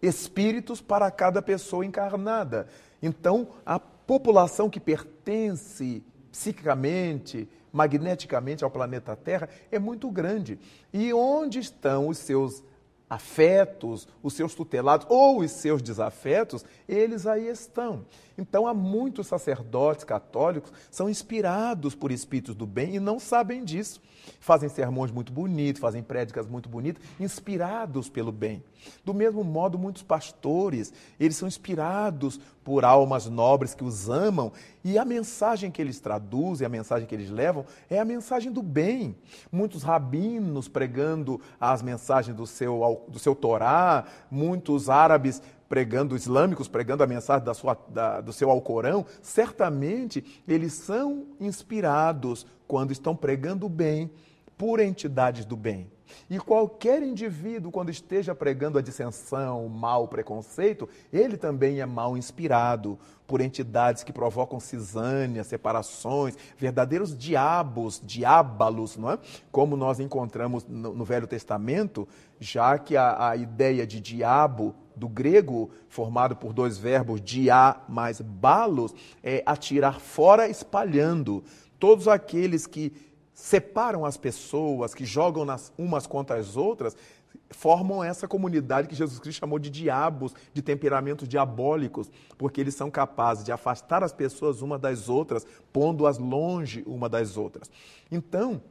espíritos 0.00 0.80
para 0.80 1.10
cada 1.10 1.40
pessoa 1.42 1.84
encarnada. 1.84 2.68
Então, 3.02 3.48
a 3.64 3.78
população 3.78 4.70
que 4.70 4.80
pertence 4.80 6.02
psicicamente, 6.30 7.48
magneticamente 7.72 8.62
ao 8.62 8.70
planeta 8.70 9.16
Terra 9.16 9.48
é 9.70 9.78
muito 9.78 10.10
grande. 10.10 10.58
E 10.92 11.12
onde 11.12 11.58
estão 11.58 12.08
os 12.08 12.18
seus 12.18 12.62
afetos, 13.08 14.06
os 14.22 14.34
seus 14.34 14.54
tutelados 14.54 15.06
ou 15.08 15.40
os 15.40 15.50
seus 15.50 15.80
desafetos, 15.80 16.64
eles 16.88 17.26
aí 17.26 17.48
estão. 17.48 18.04
Então 18.38 18.66
há 18.66 18.74
muitos 18.74 19.26
sacerdotes 19.26 20.04
católicos 20.04 20.72
são 20.90 21.08
inspirados 21.08 21.94
por 21.94 22.12
espíritos 22.12 22.54
do 22.54 22.66
bem 22.66 22.96
e 22.96 23.00
não 23.00 23.18
sabem 23.18 23.64
disso. 23.64 24.00
Fazem 24.40 24.68
sermões 24.68 25.10
muito 25.10 25.32
bonitos, 25.32 25.80
fazem 25.80 26.02
prédicas 26.02 26.46
muito 26.46 26.68
bonitas, 26.68 27.02
inspirados 27.18 28.08
pelo 28.08 28.32
bem. 28.32 28.62
Do 29.04 29.14
mesmo 29.14 29.42
modo, 29.42 29.78
muitos 29.78 30.02
pastores, 30.02 30.92
eles 31.18 31.36
são 31.36 31.48
inspirados 31.48 32.40
por 32.64 32.84
almas 32.84 33.26
nobres 33.26 33.74
que 33.74 33.84
os 33.84 34.08
amam 34.08 34.52
e 34.84 34.98
a 34.98 35.04
mensagem 35.04 35.70
que 35.70 35.80
eles 35.80 36.00
traduzem, 36.00 36.66
a 36.66 36.68
mensagem 36.68 37.06
que 37.06 37.14
eles 37.14 37.30
levam 37.30 37.64
é 37.88 37.98
a 37.98 38.04
mensagem 38.04 38.50
do 38.50 38.62
bem. 38.62 39.14
Muitos 39.50 39.82
rabinos 39.82 40.68
pregando 40.68 41.40
as 41.60 41.80
mensagens 41.80 42.36
do 42.36 42.46
seu, 42.46 43.04
do 43.08 43.18
seu 43.18 43.34
Torá, 43.34 44.04
muitos 44.30 44.90
árabes 44.90 45.40
pregando, 45.68 46.16
islâmicos 46.16 46.68
pregando 46.68 47.02
a 47.02 47.06
mensagem 47.06 47.44
da 47.44 47.54
sua, 47.54 47.76
da, 47.88 48.20
do 48.20 48.32
seu 48.32 48.50
Alcorão, 48.50 49.04
certamente 49.22 50.42
eles 50.46 50.72
são 50.72 51.26
inspirados 51.40 52.46
quando 52.66 52.92
estão 52.92 53.14
pregando 53.14 53.66
o 53.66 53.70
bem 53.70 54.10
por 54.56 54.80
entidades 54.80 55.44
do 55.44 55.56
bem. 55.56 55.90
E 56.30 56.38
qualquer 56.38 57.02
indivíduo, 57.02 57.72
quando 57.72 57.90
esteja 57.90 58.34
pregando 58.34 58.78
a 58.78 58.82
dissensão, 58.82 59.66
o 59.66 59.70
mal, 59.70 60.04
o 60.04 60.08
preconceito, 60.08 60.88
ele 61.12 61.36
também 61.36 61.80
é 61.80 61.86
mal 61.86 62.16
inspirado 62.16 62.98
por 63.26 63.40
entidades 63.40 64.04
que 64.04 64.12
provocam 64.12 64.60
cisânias, 64.60 65.48
separações, 65.48 66.36
verdadeiros 66.56 67.16
diabos, 67.16 68.00
diábalos, 68.04 68.96
não 68.96 69.10
é? 69.10 69.18
Como 69.50 69.76
nós 69.76 69.98
encontramos 69.98 70.64
no, 70.64 70.94
no 70.94 71.04
Velho 71.04 71.26
Testamento, 71.26 72.06
já 72.38 72.78
que 72.78 72.96
a, 72.96 73.30
a 73.30 73.36
ideia 73.36 73.86
de 73.86 74.00
diabo 74.00 74.74
do 74.96 75.08
grego, 75.08 75.70
formado 75.88 76.34
por 76.34 76.52
dois 76.52 76.78
verbos, 76.78 77.20
diá 77.20 77.82
mais 77.88 78.20
balos, 78.20 78.94
é 79.22 79.42
atirar 79.44 80.00
fora, 80.00 80.48
espalhando. 80.48 81.44
Todos 81.78 82.08
aqueles 82.08 82.66
que 82.66 82.92
separam 83.34 84.06
as 84.06 84.16
pessoas, 84.16 84.94
que 84.94 85.04
jogam 85.04 85.44
nas, 85.44 85.70
umas 85.76 86.06
contra 86.06 86.36
as 86.36 86.56
outras, 86.56 86.96
formam 87.50 88.02
essa 88.02 88.26
comunidade 88.26 88.88
que 88.88 88.94
Jesus 88.94 89.18
Cristo 89.18 89.40
chamou 89.40 89.58
de 89.58 89.70
diabos, 89.70 90.34
de 90.52 90.62
temperamentos 90.62 91.28
diabólicos, 91.28 92.10
porque 92.38 92.60
eles 92.60 92.74
são 92.74 92.90
capazes 92.90 93.44
de 93.44 93.52
afastar 93.52 94.02
as 94.02 94.12
pessoas 94.12 94.62
uma 94.62 94.78
das 94.78 95.08
outras, 95.08 95.46
pondo-as 95.72 96.18
longe 96.18 96.82
uma 96.86 97.08
das 97.08 97.36
outras. 97.36 97.70
Então, 98.10 98.62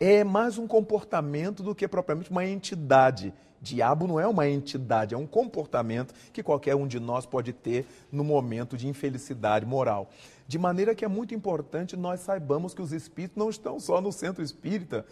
é 0.00 0.24
mais 0.24 0.58
um 0.58 0.66
comportamento 0.66 1.62
do 1.62 1.74
que 1.74 1.86
propriamente 1.86 2.30
uma 2.30 2.44
entidade. 2.44 3.32
Diabo 3.66 4.06
não 4.06 4.20
é 4.20 4.28
uma 4.28 4.48
entidade, 4.48 5.12
é 5.12 5.18
um 5.18 5.26
comportamento 5.26 6.14
que 6.32 6.40
qualquer 6.40 6.76
um 6.76 6.86
de 6.86 7.00
nós 7.00 7.26
pode 7.26 7.52
ter 7.52 7.84
no 8.12 8.22
momento 8.22 8.76
de 8.76 8.86
infelicidade 8.86 9.66
moral. 9.66 10.08
De 10.46 10.56
maneira 10.56 10.94
que 10.94 11.04
é 11.04 11.08
muito 11.08 11.34
importante 11.34 11.96
nós 11.96 12.20
saibamos 12.20 12.72
que 12.72 12.80
os 12.80 12.92
espíritos 12.92 13.36
não 13.36 13.50
estão 13.50 13.80
só 13.80 14.00
no 14.00 14.12
centro 14.12 14.40
espírita, 14.40 15.04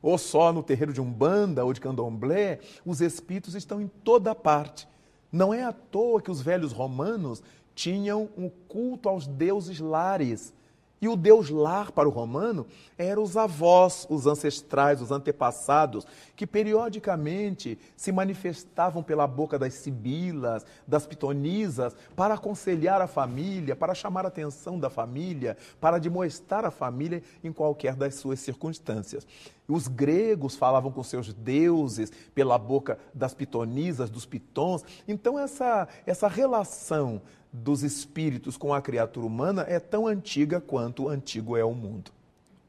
ou 0.00 0.16
só 0.16 0.54
no 0.54 0.62
terreiro 0.62 0.92
de 0.92 1.02
Umbanda 1.02 1.66
ou 1.66 1.72
de 1.74 1.80
Candomblé, 1.80 2.60
os 2.84 3.02
espíritos 3.02 3.54
estão 3.54 3.78
em 3.78 3.88
toda 3.88 4.34
parte. 4.34 4.88
Não 5.30 5.52
é 5.52 5.62
à 5.62 5.72
toa 5.72 6.22
que 6.22 6.30
os 6.30 6.40
velhos 6.40 6.72
romanos 6.72 7.42
tinham 7.74 8.30
um 8.38 8.48
culto 8.48 9.06
aos 9.06 9.26
deuses 9.26 9.80
lares. 9.80 10.54
E 11.00 11.08
o 11.08 11.16
Deus 11.16 11.50
lar 11.50 11.92
para 11.92 12.08
o 12.08 12.12
romano 12.12 12.66
eram 12.96 13.22
os 13.22 13.36
avós, 13.36 14.06
os 14.08 14.26
ancestrais, 14.26 15.02
os 15.02 15.10
antepassados, 15.10 16.06
que 16.34 16.46
periodicamente 16.46 17.78
se 17.94 18.10
manifestavam 18.10 19.02
pela 19.02 19.26
boca 19.26 19.58
das 19.58 19.74
sibilas, 19.74 20.64
das 20.86 21.06
pitonisas, 21.06 21.94
para 22.14 22.34
aconselhar 22.34 23.02
a 23.02 23.06
família, 23.06 23.76
para 23.76 23.94
chamar 23.94 24.24
a 24.24 24.28
atenção 24.28 24.78
da 24.78 24.88
família, 24.88 25.56
para 25.78 25.98
demonstrar 25.98 26.64
a 26.64 26.70
família 26.70 27.22
em 27.44 27.52
qualquer 27.52 27.94
das 27.94 28.14
suas 28.14 28.40
circunstâncias. 28.40 29.26
Os 29.68 29.88
gregos 29.88 30.54
falavam 30.54 30.92
com 30.92 31.02
seus 31.02 31.32
deuses 31.32 32.12
pela 32.34 32.56
boca 32.56 32.98
das 33.12 33.34
pitonisas, 33.34 34.08
dos 34.08 34.24
pitons. 34.24 34.84
Então, 35.08 35.38
essa, 35.38 35.88
essa 36.06 36.28
relação 36.28 37.20
dos 37.52 37.82
espíritos 37.82 38.56
com 38.56 38.72
a 38.72 38.82
criatura 38.82 39.26
humana 39.26 39.64
é 39.68 39.80
tão 39.80 40.06
antiga 40.06 40.60
quanto 40.60 41.08
antigo 41.08 41.56
é 41.56 41.64
o 41.64 41.74
mundo. 41.74 42.10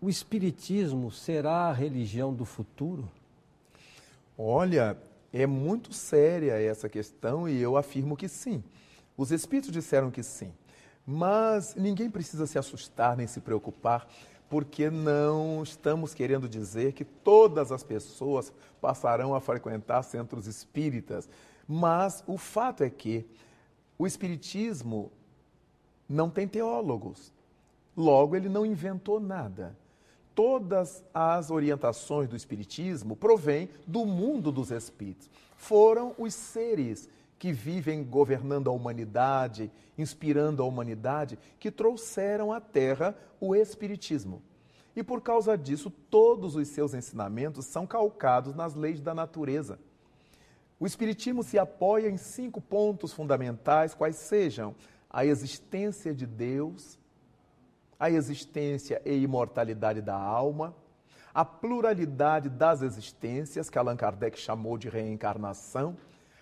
o 0.01 0.09
Espiritismo 0.09 1.11
será 1.11 1.67
a 1.67 1.73
religião 1.73 2.33
do 2.33 2.45
futuro? 2.45 3.09
Olha, 4.37 4.97
é 5.33 5.45
muito 5.45 5.93
séria 5.93 6.53
essa 6.53 6.87
questão 6.87 7.49
e 7.49 7.59
eu 7.59 7.75
afirmo 7.75 8.15
que 8.15 8.27
sim. 8.27 8.63
Os 9.17 9.31
Espíritos 9.31 9.71
disseram 9.71 10.11
que 10.11 10.23
sim. 10.23 10.51
Mas 11.05 11.73
ninguém 11.75 12.09
precisa 12.09 12.45
se 12.45 12.59
assustar 12.59 13.15
nem 13.17 13.27
se 13.27 13.39
preocupar, 13.39 14.07
porque 14.49 14.89
não 14.89 15.61
estamos 15.61 16.13
querendo 16.13 16.47
dizer 16.47 16.93
que 16.93 17.03
todas 17.03 17.71
as 17.71 17.83
pessoas 17.83 18.53
passarão 18.79 19.35
a 19.35 19.41
frequentar 19.41 20.03
centros 20.03 20.47
espíritas. 20.47 21.29
Mas 21.67 22.23
o 22.25 22.37
fato 22.37 22.83
é 22.83 22.89
que 22.89 23.25
o 23.97 24.07
Espiritismo 24.07 25.11
não 26.07 26.29
tem 26.29 26.47
teólogos. 26.47 27.33
Logo, 27.95 28.35
ele 28.35 28.47
não 28.47 28.65
inventou 28.65 29.19
nada. 29.19 29.75
Todas 30.33 31.03
as 31.13 31.49
orientações 31.49 32.29
do 32.29 32.35
Espiritismo 32.35 33.15
provêm 33.15 33.69
do 33.85 34.05
mundo 34.05 34.51
dos 34.51 34.71
espíritos. 34.71 35.29
Foram 35.57 36.13
os 36.17 36.33
seres 36.33 37.09
que 37.39 37.51
vivem 37.51 38.03
governando 38.03 38.69
a 38.69 38.73
humanidade, 38.73 39.71
inspirando 39.97 40.63
a 40.63 40.65
humanidade, 40.65 41.37
que 41.59 41.71
trouxeram 41.71 42.51
à 42.51 42.59
Terra 42.59 43.15
o 43.39 43.55
Espiritismo. 43.55 44.41
E 44.95 45.03
por 45.03 45.21
causa 45.21 45.57
disso, 45.57 45.91
todos 45.91 46.55
os 46.55 46.67
seus 46.69 46.93
ensinamentos 46.93 47.65
são 47.65 47.85
calcados 47.85 48.55
nas 48.55 48.73
leis 48.73 48.99
da 48.99 49.13
natureza. 49.13 49.79
O 50.79 50.85
Espiritismo 50.85 51.43
se 51.43 51.59
apoia 51.59 52.09
em 52.09 52.17
cinco 52.17 52.59
pontos 52.59 53.13
fundamentais, 53.13 53.93
quais 53.93 54.15
sejam 54.15 54.75
a 55.09 55.25
existência 55.25 56.13
de 56.13 56.25
Deus, 56.25 56.99
a 57.99 58.09
existência 58.09 59.01
e 59.05 59.13
imortalidade 59.13 60.01
da 60.01 60.15
alma, 60.15 60.75
a 61.33 61.45
pluralidade 61.45 62.49
das 62.49 62.81
existências, 62.81 63.69
que 63.69 63.77
Allan 63.77 63.95
Kardec 63.95 64.39
chamou 64.39 64.77
de 64.77 64.89
reencarnação, 64.89 65.95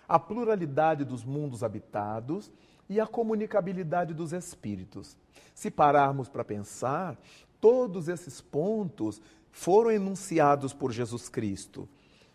a 0.08 0.18
pluralidade 0.18 1.04
dos 1.04 1.24
mundos 1.24 1.62
habitados 1.62 2.50
e 2.88 3.00
a 3.00 3.06
comunicabilidade 3.06 4.14
dos 4.14 4.32
espíritos. 4.32 5.16
Se 5.54 5.70
pararmos 5.70 6.28
para 6.28 6.44
pensar, 6.44 7.16
todos 7.60 8.08
esses 8.08 8.40
pontos 8.40 9.20
foram 9.50 9.90
enunciados 9.90 10.72
por 10.72 10.92
Jesus 10.92 11.28
Cristo. 11.28 11.88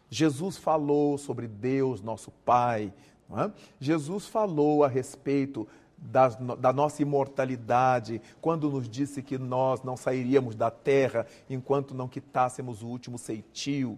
Jesus 0.10 0.58
falou 0.58 1.18
sobre 1.18 1.48
Deus, 1.48 2.02
nosso 2.02 2.32
Pai. 2.44 2.94
É? 3.32 3.50
Jesus 3.80 4.28
falou 4.28 4.84
a 4.84 4.88
respeito 4.90 5.66
da, 5.98 6.30
da, 6.30 6.74
nossa 6.74 7.02
imortalidade, 7.02 8.22
quando 8.42 8.70
nos 8.70 8.90
disse 8.90 9.22
que 9.22 9.38
nós 9.38 9.84
não 9.84 9.96
sairíamos 9.96 10.56
da 10.56 10.72
terra 10.72 11.28
enquanto 11.50 11.94
não 11.94 12.08
quitássemos 12.08 12.82
o 12.82 12.88
último 12.88 13.18
ceitio. 13.18 13.98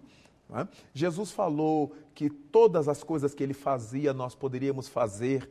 É? 0.52 0.66
Jesus 0.92 1.30
falou 1.30 1.94
que 2.14 2.28
todas 2.28 2.88
as 2.88 3.02
coisas 3.02 3.34
que 3.34 3.42
ele 3.42 3.54
fazia 3.54 4.12
nós 4.12 4.34
poderíamos 4.34 4.88
fazer 4.88 5.48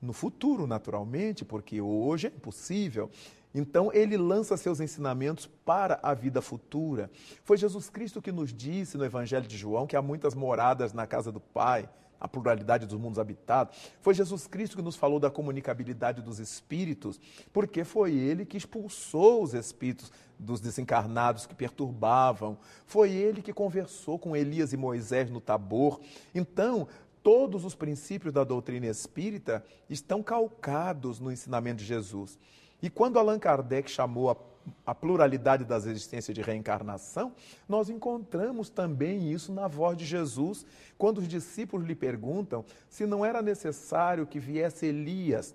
no 0.00 0.12
futuro, 0.12 0.66
naturalmente, 0.66 1.44
porque 1.44 1.80
hoje 1.80 2.26
é 2.28 2.30
impossível. 2.30 3.10
Então, 3.54 3.90
ele 3.92 4.16
lança 4.16 4.56
seus 4.56 4.80
ensinamentos 4.80 5.46
para 5.64 5.98
a 6.02 6.12
vida 6.12 6.42
futura. 6.42 7.10
Foi 7.42 7.56
Jesus 7.56 7.88
Cristo 7.88 8.20
que 8.20 8.30
nos 8.30 8.52
disse 8.52 8.98
no 8.98 9.04
Evangelho 9.04 9.46
de 9.46 9.56
João 9.56 9.86
que 9.86 9.96
há 9.96 10.02
muitas 10.02 10.34
moradas 10.34 10.92
na 10.92 11.06
casa 11.06 11.32
do 11.32 11.40
Pai 11.40 11.88
a 12.20 12.26
pluralidade 12.26 12.86
dos 12.86 12.98
mundos 12.98 13.18
habitados. 13.18 13.76
Foi 14.00 14.14
Jesus 14.14 14.46
Cristo 14.46 14.76
que 14.76 14.82
nos 14.82 14.96
falou 14.96 15.20
da 15.20 15.30
comunicabilidade 15.30 16.22
dos 16.22 16.38
espíritos, 16.38 17.20
porque 17.52 17.84
foi 17.84 18.14
ele 18.14 18.44
que 18.44 18.56
expulsou 18.56 19.42
os 19.42 19.54
espíritos 19.54 20.10
dos 20.38 20.60
desencarnados 20.60 21.46
que 21.46 21.54
perturbavam. 21.54 22.58
Foi 22.86 23.10
ele 23.10 23.42
que 23.42 23.52
conversou 23.52 24.18
com 24.18 24.36
Elias 24.36 24.72
e 24.72 24.76
Moisés 24.76 25.30
no 25.30 25.40
Tabor. 25.40 26.00
Então, 26.34 26.86
todos 27.22 27.64
os 27.64 27.74
princípios 27.74 28.32
da 28.32 28.44
doutrina 28.44 28.86
espírita 28.86 29.64
estão 29.88 30.22
calcados 30.22 31.20
no 31.20 31.32
ensinamento 31.32 31.78
de 31.78 31.84
Jesus. 31.84 32.38
E 32.82 32.90
quando 32.90 33.18
Allan 33.18 33.38
Kardec 33.38 33.90
chamou 33.90 34.30
a 34.30 34.36
a 34.84 34.94
pluralidade 34.94 35.64
das 35.64 35.86
existências 35.86 36.34
de 36.34 36.42
reencarnação, 36.42 37.32
nós 37.68 37.88
encontramos 37.88 38.68
também 38.68 39.30
isso 39.30 39.52
na 39.52 39.68
voz 39.68 39.96
de 39.96 40.04
Jesus, 40.04 40.66
quando 40.98 41.18
os 41.18 41.28
discípulos 41.28 41.86
lhe 41.86 41.94
perguntam 41.94 42.64
se 42.88 43.06
não 43.06 43.24
era 43.24 43.42
necessário 43.42 44.26
que 44.26 44.38
viesse 44.38 44.86
Elias. 44.86 45.54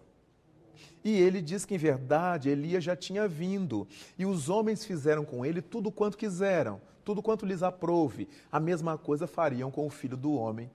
E 1.03 1.11
ele 1.11 1.41
diz 1.41 1.65
que, 1.65 1.75
em 1.75 1.77
verdade, 1.77 2.49
Elias 2.49 2.83
já 2.83 2.95
tinha 2.95 3.27
vindo, 3.27 3.87
e 4.17 4.25
os 4.25 4.49
homens 4.49 4.85
fizeram 4.85 5.25
com 5.25 5.45
ele 5.45 5.61
tudo 5.61 5.91
quanto 5.91 6.17
quiseram, 6.17 6.79
tudo 7.03 7.21
quanto 7.21 7.45
lhes 7.45 7.63
aprouve. 7.63 8.27
A 8.51 8.59
mesma 8.59 8.97
coisa 8.97 9.25
fariam 9.27 9.71
com 9.71 9.85
o 9.85 9.89
filho 9.89 10.17
do 10.17 10.33
homem. 10.33 10.69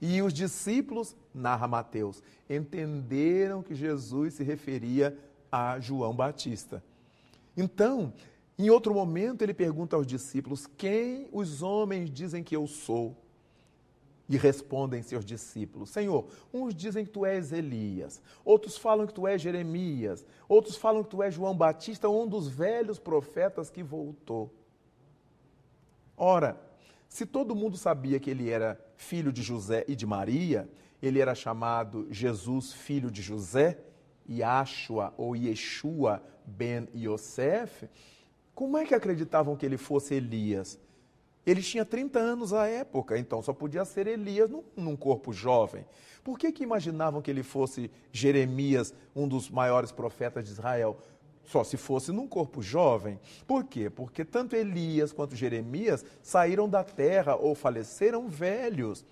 E 0.00 0.22
os 0.22 0.32
discípulos, 0.32 1.14
narra 1.34 1.68
Mateus, 1.68 2.22
entenderam 2.48 3.62
que 3.62 3.74
Jesus 3.74 4.34
se 4.34 4.42
referia 4.42 5.16
a 5.52 5.78
João 5.78 6.14
Batista. 6.14 6.82
Então, 7.56 8.12
em 8.58 8.70
outro 8.70 8.94
momento, 8.94 9.42
ele 9.42 9.54
pergunta 9.54 9.96
aos 9.96 10.06
discípulos: 10.06 10.66
Quem 10.66 11.28
os 11.32 11.62
homens 11.62 12.10
dizem 12.10 12.42
que 12.42 12.56
eu 12.56 12.66
sou? 12.66 13.16
E 14.30 14.36
respondem 14.36 15.02
seus 15.02 15.24
discípulos: 15.24 15.90
Senhor, 15.90 16.24
uns 16.54 16.72
dizem 16.72 17.04
que 17.04 17.10
tu 17.10 17.26
és 17.26 17.52
Elias, 17.52 18.22
outros 18.44 18.78
falam 18.78 19.04
que 19.04 19.12
tu 19.12 19.26
és 19.26 19.42
Jeremias, 19.42 20.24
outros 20.48 20.76
falam 20.76 21.02
que 21.02 21.10
tu 21.10 21.20
és 21.20 21.34
João 21.34 21.54
Batista, 21.54 22.08
um 22.08 22.28
dos 22.28 22.46
velhos 22.46 22.96
profetas 22.96 23.68
que 23.68 23.82
voltou. 23.82 24.54
Ora, 26.16 26.60
se 27.08 27.26
todo 27.26 27.56
mundo 27.56 27.76
sabia 27.76 28.20
que 28.20 28.30
ele 28.30 28.48
era 28.48 28.80
filho 28.96 29.32
de 29.32 29.42
José 29.42 29.84
e 29.88 29.96
de 29.96 30.06
Maria, 30.06 30.70
ele 31.02 31.18
era 31.18 31.34
chamado 31.34 32.06
Jesus, 32.08 32.72
filho 32.72 33.10
de 33.10 33.20
José, 33.20 33.80
Yashua 34.28 35.12
ou 35.16 35.34
Yeshua 35.34 36.22
ben 36.46 36.88
Yosef, 36.94 37.88
como 38.54 38.78
é 38.78 38.84
que 38.84 38.94
acreditavam 38.94 39.56
que 39.56 39.66
ele 39.66 39.76
fosse 39.76 40.14
Elias? 40.14 40.78
Ele 41.46 41.62
tinha 41.62 41.84
30 41.84 42.18
anos 42.18 42.52
à 42.52 42.66
época, 42.66 43.18
então 43.18 43.42
só 43.42 43.52
podia 43.52 43.84
ser 43.84 44.06
Elias 44.06 44.50
num, 44.50 44.62
num, 44.76 44.96
corpo 44.96 45.32
jovem. 45.32 45.86
Por 46.22 46.38
que, 46.38 46.52
que 46.52 46.62
imaginavam 46.62 47.22
que 47.22 47.30
ele 47.30 47.42
fosse 47.42 47.90
Jeremias, 48.12 48.92
um 49.16 49.26
dos 49.26 49.48
maiores 49.48 49.90
profetas 49.90 50.44
de 50.44 50.50
Israel? 50.50 50.98
Só 51.44 51.64
se 51.64 51.76
fosse 51.76 52.12
num 52.12 52.28
corpo 52.28 52.62
jovem. 52.62 53.18
Por 53.46 53.64
quê? 53.64 53.88
Porque 53.88 54.24
tanto 54.24 54.54
Elias 54.54 55.12
quanto 55.12 55.34
Jeremias 55.34 56.04
saíram 56.22 56.68
da 56.68 56.84
terra 56.84 57.34
ou 57.34 57.54
faleceram 57.54 58.28
velhos. 58.28 59.04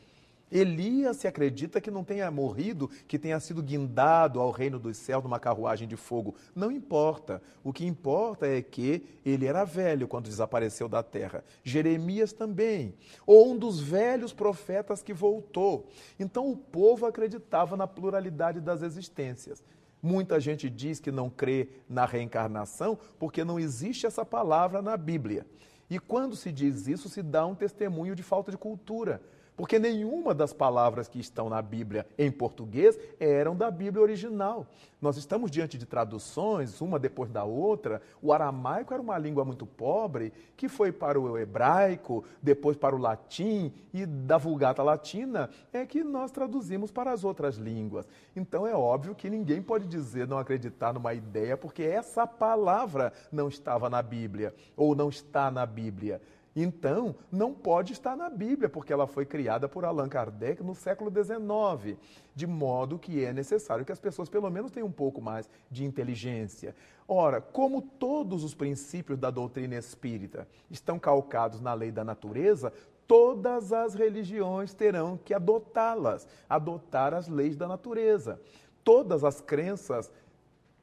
Elias 0.51 1.19
se 1.19 1.29
acredita 1.29 1.81
que 1.81 1.91
não 1.91 2.03
tenha 2.03 2.31
morrido, 2.31 2.89
que 3.07 3.19
tenha 3.19 3.39
sido 3.39 3.63
guindado 3.63 4.41
ao 4.41 4.51
reino 4.51 4.79
dos 4.79 4.97
céus 4.97 5.23
numa 5.23 5.39
carruagem 5.39 5.87
de 5.87 5.97
fogo. 5.97 6.35
Não 6.55 6.71
importa. 6.71 7.43
O 7.63 7.73
que 7.73 7.87
importa 7.87 8.47
é 8.47 8.63
que 8.63 9.05
ele 9.25 9.47
era 9.47 9.65
velho 9.65 10.09
quando 10.09 10.25
desapareceu 10.25 10.89
da 10.89 11.03
terra. 11.03 11.45
Jeremias 11.63 12.33
também. 12.33 12.95
Ou 13.27 13.53
um 13.53 13.59
dos 13.59 13.79
velhos 13.81 14.33
profetas 14.33 15.03
que 15.03 15.13
voltou. 15.13 15.89
Então 16.19 16.51
o 16.51 16.57
povo 16.57 17.07
acreditava 17.07 17.77
na 17.77 17.87
pluralidade 17.87 18.61
das 18.61 18.83
existências. 18.83 19.63
Muita 20.01 20.39
gente 20.39 20.71
diz 20.71 21.01
que 21.01 21.11
não 21.11 21.29
crê 21.29 21.69
na 21.89 22.07
reencarnação 22.07 22.97
porque 23.19 23.45
não 23.45 23.59
existe 23.59 24.07
essa 24.07 24.25
palavra 24.25 24.81
na 24.81 24.97
Bíblia. 24.97 25.45
E 25.91 25.99
quando 25.99 26.37
se 26.37 26.53
diz 26.53 26.87
isso, 26.87 27.09
se 27.09 27.23
dá 27.23 27.45
um 27.47 27.55
testemunho 27.55 28.15
de 28.15 28.23
falta 28.23 28.51
de 28.51 28.57
cultura 28.59 29.21
porque 29.59 29.77
nenhuma 29.77 30.33
das 30.33 30.53
palavras 30.53 31.09
que 31.09 31.19
estão 31.19 31.51
na 31.51 31.61
Bíblia 31.61 32.07
em 32.17 32.31
português 32.31 32.97
eram 33.19 33.57
da 33.57 33.73
Bíblia 33.73 34.01
original. 34.01 34.65
Nós 35.03 35.17
estamos 35.17 35.51
diante 35.51 35.77
de 35.77 35.85
traduções, 35.85 36.81
uma 36.81 36.97
depois 36.97 37.29
da 37.29 37.43
outra. 37.43 38.01
O 38.23 38.33
aramaico 38.33 38.95
era 38.95 39.03
uma 39.03 39.19
língua 39.19 39.45
muito 39.45 39.67
pobre, 39.67 40.33
que 40.57 40.69
foi 40.69 40.93
para 40.93 41.21
o 41.21 41.37
hebraico, 41.37 42.25
depois 42.41 42.77
para 42.77 42.95
o 42.95 43.01
latim, 43.01 43.73
e 43.93 44.07
da 44.07 44.39
Vulgata 44.39 44.83
Latina 44.83 45.51
é 45.73 45.85
que 45.85 46.05
nós 46.05 46.31
traduzimos 46.31 46.93
para 46.93 47.11
as 47.11 47.25
outras 47.25 47.57
línguas. 47.57 48.07
Então 48.37 48.65
é 48.65 48.75
óbvio 48.75 49.15
que 49.15 49.29
ninguém 49.29 49.61
pode 49.61 49.89
dizer 49.89 50.29
não 50.29 50.39
acreditar 50.39 50.93
numa 50.93 51.15
ideia, 51.15 51.57
porque 51.57 51.83
essa 51.83 52.29
palavra 52.29 53.13
não 53.33 53.49
estava 53.49 53.91
na 53.91 54.03
Bíblia, 54.03 54.55
ou 54.77 54.95
não 54.95 55.09
está 55.09 55.51
na 55.51 55.67
Bíblia. 55.67 56.21
Então, 56.61 57.15
não 57.31 57.55
pode 57.55 57.93
estar 57.93 58.17
na 58.17 58.29
Bíblia, 58.29 58.69
porque 58.69 58.93
ela 58.93 59.07
foi 59.07 59.25
criada 59.25 59.69
por 59.69 59.85
Allan 59.85 60.09
Kardec 60.09 60.61
no 60.61 60.75
século 60.75 61.09
XIX, 61.09 61.97
de 62.35 62.49
modo 62.49 62.99
que 62.99 63.25
é 63.25 63.33
necessário 63.33 63.85
que 63.85 63.93
as 63.93 64.01
pessoas, 64.01 64.29
pelo 64.29 64.51
menos, 64.51 64.73
tenham 64.73 64.89
um 64.89 64.93
pouco 64.93 65.23
mais 65.23 65.49
de 65.71 65.85
inteligência. 65.85 66.75
Ora, 67.07 67.41
como 67.41 67.81
todos 67.81 68.43
os 68.43 68.55
princípios 68.55 69.17
da 69.17 69.31
doutrina 69.31 69.77
espírita 69.77 70.49
estão 70.69 70.99
calcados 70.99 71.61
na 71.61 71.73
lei 71.75 71.93
da 71.93 72.03
natureza, 72.03 72.73
todas 73.07 73.73
as 73.73 73.95
religiões 73.95 74.75
terão 74.75 75.17
que 75.17 75.33
adotá-las, 75.33 76.27
adotar 76.49 77.15
as 77.15 77.29
leis 77.29 77.57
da 77.57 77.69
natureza. 77.69 78.41
Todas 78.83 79.23
as 79.23 79.41
crenças 79.41 80.11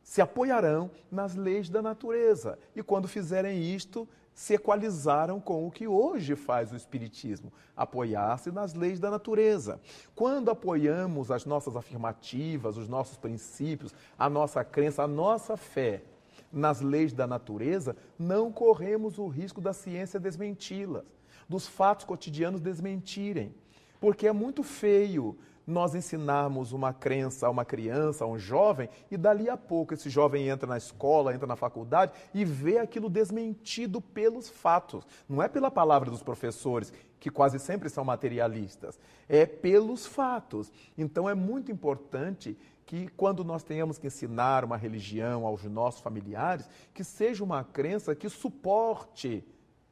se 0.02 0.22
apoiarão 0.22 0.90
nas 1.12 1.36
leis 1.36 1.68
da 1.68 1.82
natureza. 1.82 2.58
E 2.74 2.82
quando 2.82 3.10
fizerem 3.10 3.62
isto, 3.62 4.08
se 4.36 4.54
equalizaram 4.54 5.39
com 5.39 5.65
o 5.65 5.71
que 5.71 5.88
hoje 5.88 6.36
faz 6.36 6.74
o 6.74 6.76
Espiritismo, 6.76 7.54
apoiar-se 7.76 8.52
nas 8.52 8.74
leis 8.74 9.00
da 9.00 9.10
natureza. 9.10 9.80
Quando 10.13 10.52
apoiamos 10.52 11.32
as 11.32 11.45
nossas 11.45 11.78
afirmativas, 11.78 12.76
os 12.76 12.89
nossos 12.89 13.17
princípios, 13.17 13.95
a 14.19 14.30
nossa 14.30 14.62
crença, 14.63 15.04
a 15.04 15.08
nossa 15.08 15.56
fé 15.56 16.04
nas 16.52 16.82
leis 16.82 17.13
da 17.13 17.26
natureza, 17.26 17.95
não 18.19 18.52
corremos 18.52 19.17
o 19.17 19.28
risco 19.28 19.62
da 19.62 19.71
ciência 19.71 20.19
desmenti-las, 20.19 21.06
dos 21.48 21.65
fatos 21.65 22.06
cotidianos 22.06 22.60
desmentirem. 22.60 23.56
Porque 24.02 24.28
é 24.28 24.34
muito 24.34 24.63
feio 24.63 25.38
nós 25.65 25.95
ensinarmos 25.95 26.71
uma 26.71 26.93
crença 26.93 27.47
a 27.47 27.49
uma 27.49 27.65
criança, 27.65 28.23
a 28.23 28.28
um 28.28 28.38
jovem, 28.38 28.89
e 29.10 29.17
dali 29.17 29.49
a 29.49 29.58
pouco 29.58 29.93
esse 29.93 30.10
jovem 30.10 30.47
entra 30.47 30.67
na 30.67 30.78
escola, 30.78 31.34
entra 31.34 31.47
na 31.47 31.56
faculdade 31.56 32.12
e 32.34 32.45
vê 32.45 32.78
aquilo 32.78 33.10
desmentido 33.10 33.99
pelos 33.99 34.49
fatos. 34.49 35.06
Não 35.28 35.41
é 35.41 35.47
pela 35.47 35.71
palavra 35.71 36.10
dos 36.12 36.21
professores, 36.21 36.93
que 37.19 37.32
quase 37.32 37.58
sempre 37.60 37.89
são 37.89 38.06
materialistas, 38.06 38.99
é 39.28 39.45
pelos 39.45 40.06
fatos. 40.06 40.71
Então 40.97 41.28
é 41.28 41.34
muito 41.34 41.71
importante 41.71 42.56
que 42.86 43.08
quando 43.10 43.43
nós 43.43 43.63
tenhamos 43.63 43.97
que 43.97 44.08
ensinar 44.08 44.63
uma 44.63 44.78
religião 44.78 45.45
aos 45.45 45.63
nossos 45.63 46.01
familiares, 46.01 46.69
que 46.93 47.04
seja 47.04 47.43
uma 47.43 47.63
crença 47.63 48.15
que 48.15 48.30
suporte 48.30 49.43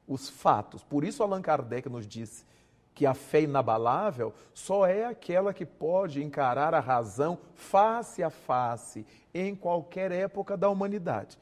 os 0.08 0.30
fatos. 0.30 0.84
Por 0.84 1.04
isso 1.04 1.24
Allan 1.24 1.42
Kardec 1.42 1.90
nos 1.90 2.08
disse 2.08 2.46
que 2.94 3.06
a 3.06 3.14
fé 3.14 3.42
inabalável 3.42 4.34
só 4.54 4.86
é 4.86 5.06
aquela 5.06 5.54
que 5.54 5.66
pode 5.66 6.24
encarar 6.24 6.74
a 6.74 6.80
razão 6.80 7.40
face 7.56 8.22
a 8.22 8.30
face 8.30 9.06
em 9.34 9.56
qualquer 9.56 10.12
época 10.12 10.56
da 10.56 10.70
humanidade. 10.70 11.40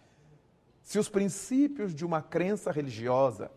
Se 0.81 0.97
os 0.97 1.09
princípios 1.09 1.93
de 1.93 2.05
uma 2.05 2.21
crença 2.21 2.71
religiosa 2.71 3.51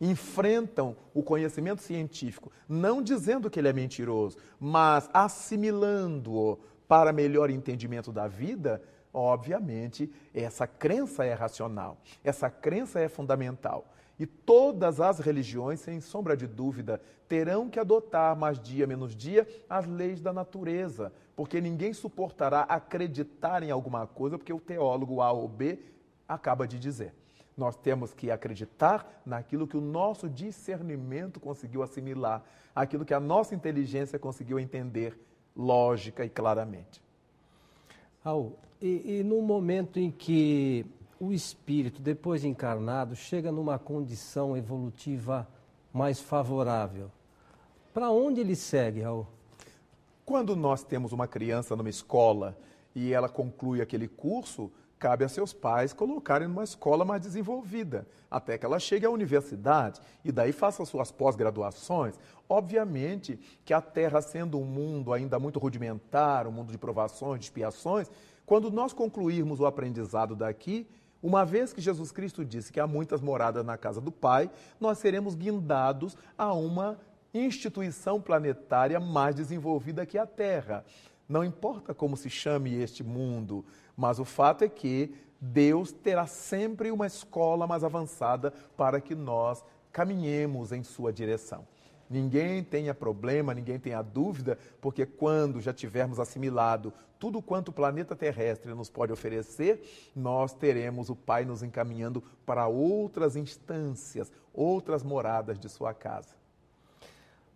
enfrentam 0.00 0.96
o 1.14 1.22
conhecimento 1.22 1.80
científico, 1.80 2.50
não 2.68 3.00
dizendo 3.00 3.48
que 3.48 3.60
ele 3.60 3.68
é 3.68 3.72
mentiroso, 3.72 4.36
mas 4.58 5.08
assimilando-o 5.12 6.58
para 6.88 7.12
melhor 7.12 7.50
entendimento 7.50 8.10
da 8.10 8.26
vida, 8.26 8.82
obviamente 9.14 10.12
essa 10.34 10.66
crença 10.66 11.24
é 11.24 11.32
racional, 11.32 11.98
essa 12.24 12.50
crença 12.50 12.98
é 12.98 13.08
fundamental. 13.08 13.86
E 14.18 14.26
todas 14.26 15.00
as 15.00 15.18
religiões, 15.18 15.80
sem 15.80 16.00
sombra 16.00 16.36
de 16.36 16.46
dúvida, 16.46 17.00
terão 17.28 17.68
que 17.68 17.80
adotar, 17.80 18.36
mais 18.36 18.60
dia 18.60 18.86
menos 18.86 19.16
dia, 19.16 19.46
as 19.68 19.86
leis 19.86 20.20
da 20.20 20.32
natureza, 20.32 21.12
porque 21.34 21.60
ninguém 21.60 21.92
suportará 21.92 22.60
acreditar 22.60 23.62
em 23.62 23.70
alguma 23.70 24.06
coisa 24.06 24.36
porque 24.36 24.52
o 24.52 24.60
teólogo 24.60 25.22
A 25.22 25.32
ou 25.32 25.48
B 25.48 25.78
acaba 26.28 26.68
de 26.68 26.78
dizer. 26.78 27.14
Nós 27.56 27.76
temos 27.76 28.14
que 28.14 28.30
acreditar 28.30 29.22
naquilo 29.24 29.66
que 29.66 29.76
o 29.76 29.80
nosso 29.80 30.28
discernimento 30.28 31.40
conseguiu 31.40 31.82
assimilar, 31.82 32.42
aquilo 32.74 33.04
que 33.04 33.14
a 33.14 33.20
nossa 33.20 33.54
inteligência 33.54 34.18
conseguiu 34.18 34.58
entender 34.58 35.18
lógica 35.56 36.24
e 36.24 36.30
claramente. 36.30 37.02
Raul, 38.24 38.56
e, 38.80 39.18
e 39.18 39.22
no 39.22 39.42
momento 39.42 39.98
em 39.98 40.10
que 40.10 40.86
o 41.22 41.32
espírito, 41.32 42.02
depois 42.02 42.42
encarnado, 42.42 43.14
chega 43.14 43.52
numa 43.52 43.78
condição 43.78 44.56
evolutiva 44.56 45.48
mais 45.92 46.18
favorável. 46.18 47.12
Para 47.94 48.10
onde 48.10 48.40
ele 48.40 48.56
segue, 48.56 49.02
Raul? 49.02 49.28
Quando 50.24 50.56
nós 50.56 50.82
temos 50.82 51.12
uma 51.12 51.28
criança 51.28 51.76
numa 51.76 51.88
escola 51.88 52.58
e 52.92 53.12
ela 53.12 53.28
conclui 53.28 53.80
aquele 53.80 54.08
curso, 54.08 54.68
cabe 54.98 55.24
a 55.24 55.28
seus 55.28 55.52
pais 55.52 55.92
colocarem 55.92 56.48
numa 56.48 56.64
escola 56.64 57.04
mais 57.04 57.22
desenvolvida, 57.22 58.04
até 58.28 58.58
que 58.58 58.66
ela 58.66 58.80
chegue 58.80 59.06
à 59.06 59.10
universidade 59.10 60.00
e 60.24 60.32
daí 60.32 60.50
faça 60.50 60.84
suas 60.84 61.12
pós-graduações. 61.12 62.18
Obviamente 62.48 63.38
que 63.64 63.72
a 63.72 63.80
Terra, 63.80 64.20
sendo 64.20 64.58
um 64.58 64.64
mundo 64.64 65.12
ainda 65.12 65.38
muito 65.38 65.60
rudimentar, 65.60 66.48
um 66.48 66.52
mundo 66.52 66.72
de 66.72 66.78
provações, 66.78 67.38
de 67.38 67.44
expiações, 67.44 68.10
quando 68.44 68.72
nós 68.72 68.92
concluirmos 68.92 69.60
o 69.60 69.66
aprendizado 69.66 70.34
daqui, 70.34 70.84
uma 71.22 71.44
vez 71.44 71.72
que 71.72 71.80
Jesus 71.80 72.10
Cristo 72.10 72.44
disse 72.44 72.72
que 72.72 72.80
há 72.80 72.86
muitas 72.86 73.20
moradas 73.20 73.64
na 73.64 73.78
casa 73.78 74.00
do 74.00 74.10
Pai, 74.10 74.50
nós 74.80 74.98
seremos 74.98 75.34
guindados 75.34 76.16
a 76.36 76.52
uma 76.52 76.98
instituição 77.32 78.20
planetária 78.20 78.98
mais 78.98 79.34
desenvolvida 79.34 80.04
que 80.04 80.18
a 80.18 80.26
Terra. 80.26 80.84
Não 81.28 81.44
importa 81.44 81.94
como 81.94 82.16
se 82.16 82.28
chame 82.28 82.74
este 82.74 83.04
mundo, 83.04 83.64
mas 83.96 84.18
o 84.18 84.24
fato 84.24 84.64
é 84.64 84.68
que 84.68 85.14
Deus 85.40 85.92
terá 85.92 86.26
sempre 86.26 86.90
uma 86.90 87.06
escola 87.06 87.66
mais 87.66 87.84
avançada 87.84 88.52
para 88.76 89.00
que 89.00 89.14
nós 89.14 89.64
caminhemos 89.92 90.72
em 90.72 90.82
sua 90.82 91.12
direção. 91.12 91.66
Ninguém 92.12 92.62
tenha 92.62 92.92
problema, 92.92 93.54
ninguém 93.54 93.78
tenha 93.78 94.02
dúvida, 94.02 94.58
porque 94.82 95.06
quando 95.06 95.62
já 95.62 95.72
tivermos 95.72 96.20
assimilado 96.20 96.92
tudo 97.18 97.40
quanto 97.40 97.68
o 97.68 97.72
planeta 97.72 98.14
terrestre 98.14 98.74
nos 98.74 98.90
pode 98.90 99.12
oferecer, 99.12 100.10
nós 100.14 100.52
teremos 100.52 101.08
o 101.08 101.16
Pai 101.16 101.46
nos 101.46 101.62
encaminhando 101.62 102.22
para 102.44 102.66
outras 102.66 103.34
instâncias, 103.34 104.30
outras 104.52 105.02
moradas 105.02 105.58
de 105.58 105.70
sua 105.70 105.94
casa. 105.94 106.34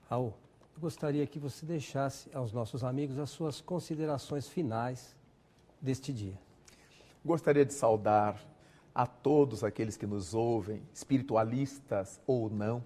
Raul, 0.08 0.32
eu 0.74 0.80
gostaria 0.80 1.26
que 1.26 1.38
você 1.38 1.66
deixasse 1.66 2.30
aos 2.34 2.50
nossos 2.50 2.82
amigos 2.82 3.18
as 3.18 3.28
suas 3.28 3.60
considerações 3.60 4.48
finais 4.48 5.14
deste 5.82 6.14
dia. 6.14 6.38
Gostaria 7.22 7.66
de 7.66 7.74
saudar 7.74 8.40
a 8.94 9.06
todos 9.06 9.62
aqueles 9.62 9.98
que 9.98 10.06
nos 10.06 10.32
ouvem, 10.32 10.80
espiritualistas 10.94 12.18
ou 12.26 12.48
não, 12.48 12.82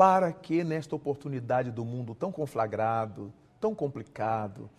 para 0.00 0.32
que 0.32 0.64
nesta 0.64 0.96
oportunidade 0.96 1.70
do 1.70 1.84
mundo 1.84 2.14
tão 2.14 2.32
conflagrado, 2.32 3.30
tão 3.60 3.74
complicado, 3.74 4.70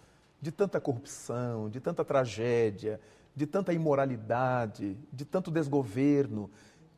de 0.42 0.52
tanta 0.52 0.82
corrupção, 0.82 1.70
de 1.70 1.80
tanta 1.80 2.04
tragédia, 2.04 3.00
de 3.36 3.46
tanta 3.46 3.72
imoralidade, 3.72 4.98
de 5.14 5.24
tanto 5.24 5.52
desgoverno, 5.52 6.50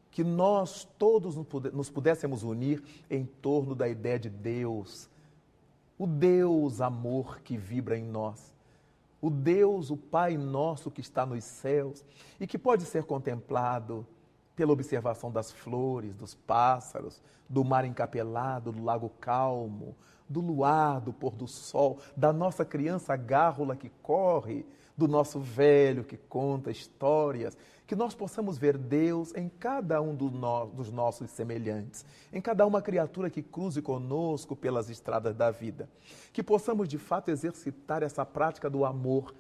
que 0.10 0.24
nós 0.24 0.88
todos 0.98 1.36
nos 1.74 1.90
pudéssemos 1.90 2.44
unir 2.44 2.82
em 3.10 3.26
torno 3.26 3.76
da 3.76 3.90
ideia 3.90 4.18
de 4.18 4.30
Deus, 4.30 5.10
o 6.00 6.08
Deus 6.08 6.80
amor 6.80 7.42
que 7.42 7.58
vibra 7.58 7.98
em 7.98 8.06
nós, 8.06 8.54
o 9.22 9.30
Deus, 9.30 9.90
o 9.90 9.98
Pai 9.98 10.38
nosso 10.38 10.90
que 10.90 11.02
está 11.02 11.26
nos 11.26 11.44
céus 11.44 12.06
e 12.40 12.48
que 12.48 12.58
pode 12.58 12.86
ser 12.86 13.04
contemplado 13.04 14.08
pela 14.56 14.72
observação 14.72 15.32
das 15.32 15.52
flores, 15.52 16.16
dos 16.16 16.36
pássaros, 16.36 17.22
do 17.50 17.64
mar 17.64 17.86
encapelado, 17.86 18.72
do 18.72 18.84
lago 18.84 19.10
calmo, 19.20 19.96
do 20.30 20.40
luar, 20.40 21.02
do 21.02 21.12
pôr 21.12 21.32
do 21.32 21.48
sol, 21.48 22.00
da 22.16 22.32
nossa 22.32 22.64
criança 22.64 23.16
gárrula 23.16 23.76
que 23.76 23.90
corre, 24.02 24.66
do 24.96 25.08
nosso 25.08 25.40
velho 25.40 26.04
que 26.04 26.18
conta 26.18 26.72
histórias, 26.72 27.58
que 27.86 27.96
nós 27.96 28.16
possamos 28.16 28.58
ver 28.58 28.78
Deus 28.78 29.34
em 29.36 29.50
cada 29.50 30.02
um 30.02 30.16
do 30.16 30.30
no, 30.30 30.68
dos 30.68 30.92
nossos 30.92 31.30
semelhantes, 31.32 32.06
em 32.32 32.40
cada 32.40 32.66
uma 32.66 32.82
criatura 32.82 33.30
que 33.30 33.42
cruze 33.42 33.82
conosco 33.82 34.56
pelas 34.56 34.90
estradas 34.90 35.36
da 35.36 35.52
vida. 35.52 35.90
Que 36.32 36.42
possamos 36.42 36.88
de 36.88 36.98
fato 36.98 37.30
exercitar 37.30 38.02
essa 38.02 38.26
prática 38.26 38.70
do 38.70 38.86
amor 38.86 39.34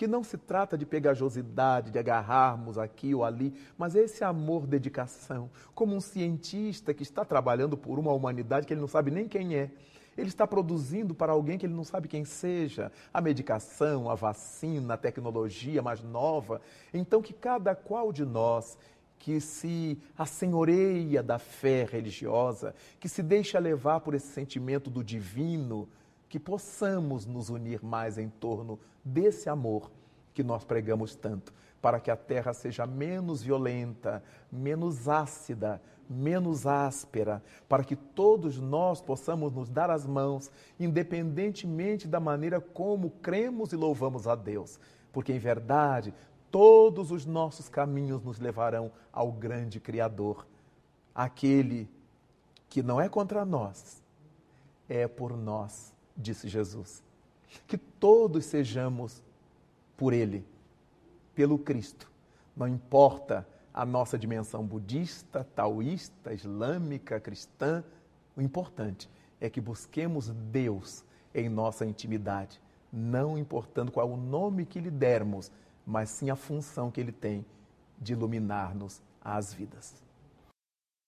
que 0.00 0.06
não 0.06 0.24
se 0.24 0.38
trata 0.38 0.78
de 0.78 0.86
pegajosidade, 0.86 1.90
de 1.90 1.98
agarrarmos 1.98 2.78
aqui 2.78 3.14
ou 3.14 3.22
ali, 3.22 3.52
mas 3.76 3.94
é 3.94 4.00
esse 4.00 4.24
amor, 4.24 4.66
dedicação, 4.66 5.50
como 5.74 5.94
um 5.94 6.00
cientista 6.00 6.94
que 6.94 7.02
está 7.02 7.22
trabalhando 7.22 7.76
por 7.76 7.98
uma 7.98 8.10
humanidade 8.10 8.66
que 8.66 8.72
ele 8.72 8.80
não 8.80 8.88
sabe 8.88 9.10
nem 9.10 9.28
quem 9.28 9.54
é. 9.54 9.70
Ele 10.16 10.28
está 10.28 10.46
produzindo 10.46 11.14
para 11.14 11.32
alguém 11.32 11.58
que 11.58 11.66
ele 11.66 11.74
não 11.74 11.84
sabe 11.84 12.08
quem 12.08 12.24
seja, 12.24 12.90
a 13.12 13.20
medicação, 13.20 14.08
a 14.08 14.14
vacina, 14.14 14.94
a 14.94 14.96
tecnologia 14.96 15.82
mais 15.82 16.02
nova. 16.02 16.62
Então, 16.94 17.20
que 17.20 17.34
cada 17.34 17.74
qual 17.74 18.10
de 18.10 18.24
nós 18.24 18.78
que 19.18 19.38
se 19.38 19.98
assenhoreia 20.16 21.22
da 21.22 21.38
fé 21.38 21.84
religiosa, 21.84 22.74
que 22.98 23.06
se 23.06 23.22
deixa 23.22 23.58
levar 23.58 24.00
por 24.00 24.14
esse 24.14 24.28
sentimento 24.28 24.88
do 24.88 25.04
divino, 25.04 25.86
que 26.30 26.38
possamos 26.38 27.26
nos 27.26 27.50
unir 27.50 27.84
mais 27.84 28.16
em 28.16 28.28
torno 28.28 28.78
desse 29.04 29.50
amor 29.50 29.90
que 30.32 30.44
nós 30.44 30.64
pregamos 30.64 31.16
tanto, 31.16 31.52
para 31.82 31.98
que 31.98 32.08
a 32.08 32.16
terra 32.16 32.54
seja 32.54 32.86
menos 32.86 33.42
violenta, 33.42 34.22
menos 34.50 35.08
ácida, 35.08 35.82
menos 36.08 36.68
áspera, 36.68 37.42
para 37.68 37.82
que 37.82 37.96
todos 37.96 38.60
nós 38.60 39.00
possamos 39.00 39.52
nos 39.52 39.68
dar 39.68 39.90
as 39.90 40.06
mãos, 40.06 40.52
independentemente 40.78 42.06
da 42.06 42.20
maneira 42.20 42.60
como 42.60 43.10
cremos 43.10 43.72
e 43.72 43.76
louvamos 43.76 44.28
a 44.28 44.36
Deus, 44.36 44.78
porque 45.12 45.32
em 45.32 45.38
verdade 45.38 46.14
todos 46.48 47.10
os 47.10 47.26
nossos 47.26 47.68
caminhos 47.68 48.22
nos 48.22 48.38
levarão 48.38 48.92
ao 49.12 49.32
grande 49.32 49.80
Criador, 49.80 50.46
aquele 51.12 51.90
que 52.68 52.84
não 52.84 53.00
é 53.00 53.08
contra 53.08 53.44
nós, 53.44 54.00
é 54.88 55.08
por 55.08 55.36
nós 55.36 55.92
disse 56.20 56.48
Jesus. 56.48 57.02
Que 57.66 57.76
todos 57.76 58.44
sejamos 58.44 59.22
por 59.96 60.12
Ele 60.12 60.44
pelo 61.34 61.58
Cristo. 61.58 62.10
Não 62.56 62.68
importa 62.68 63.46
a 63.72 63.84
nossa 63.86 64.18
dimensão 64.18 64.64
budista, 64.64 65.46
taoísta, 65.54 66.34
islâmica, 66.34 67.18
cristã, 67.18 67.82
o 68.36 68.42
importante 68.42 69.08
é 69.40 69.48
que 69.48 69.60
busquemos 69.60 70.28
Deus 70.28 71.04
em 71.34 71.48
nossa 71.48 71.86
intimidade, 71.86 72.60
não 72.92 73.38
importando 73.38 73.92
qual 73.92 74.10
o 74.10 74.16
nome 74.16 74.66
que 74.66 74.80
lhe 74.80 74.90
dermos, 74.90 75.50
mas 75.86 76.10
sim 76.10 76.28
a 76.28 76.36
função 76.36 76.90
que 76.90 77.00
ele 77.00 77.12
tem 77.12 77.44
de 77.98 78.12
iluminar-nos 78.12 79.00
as 79.22 79.54
vidas. 79.54 80.09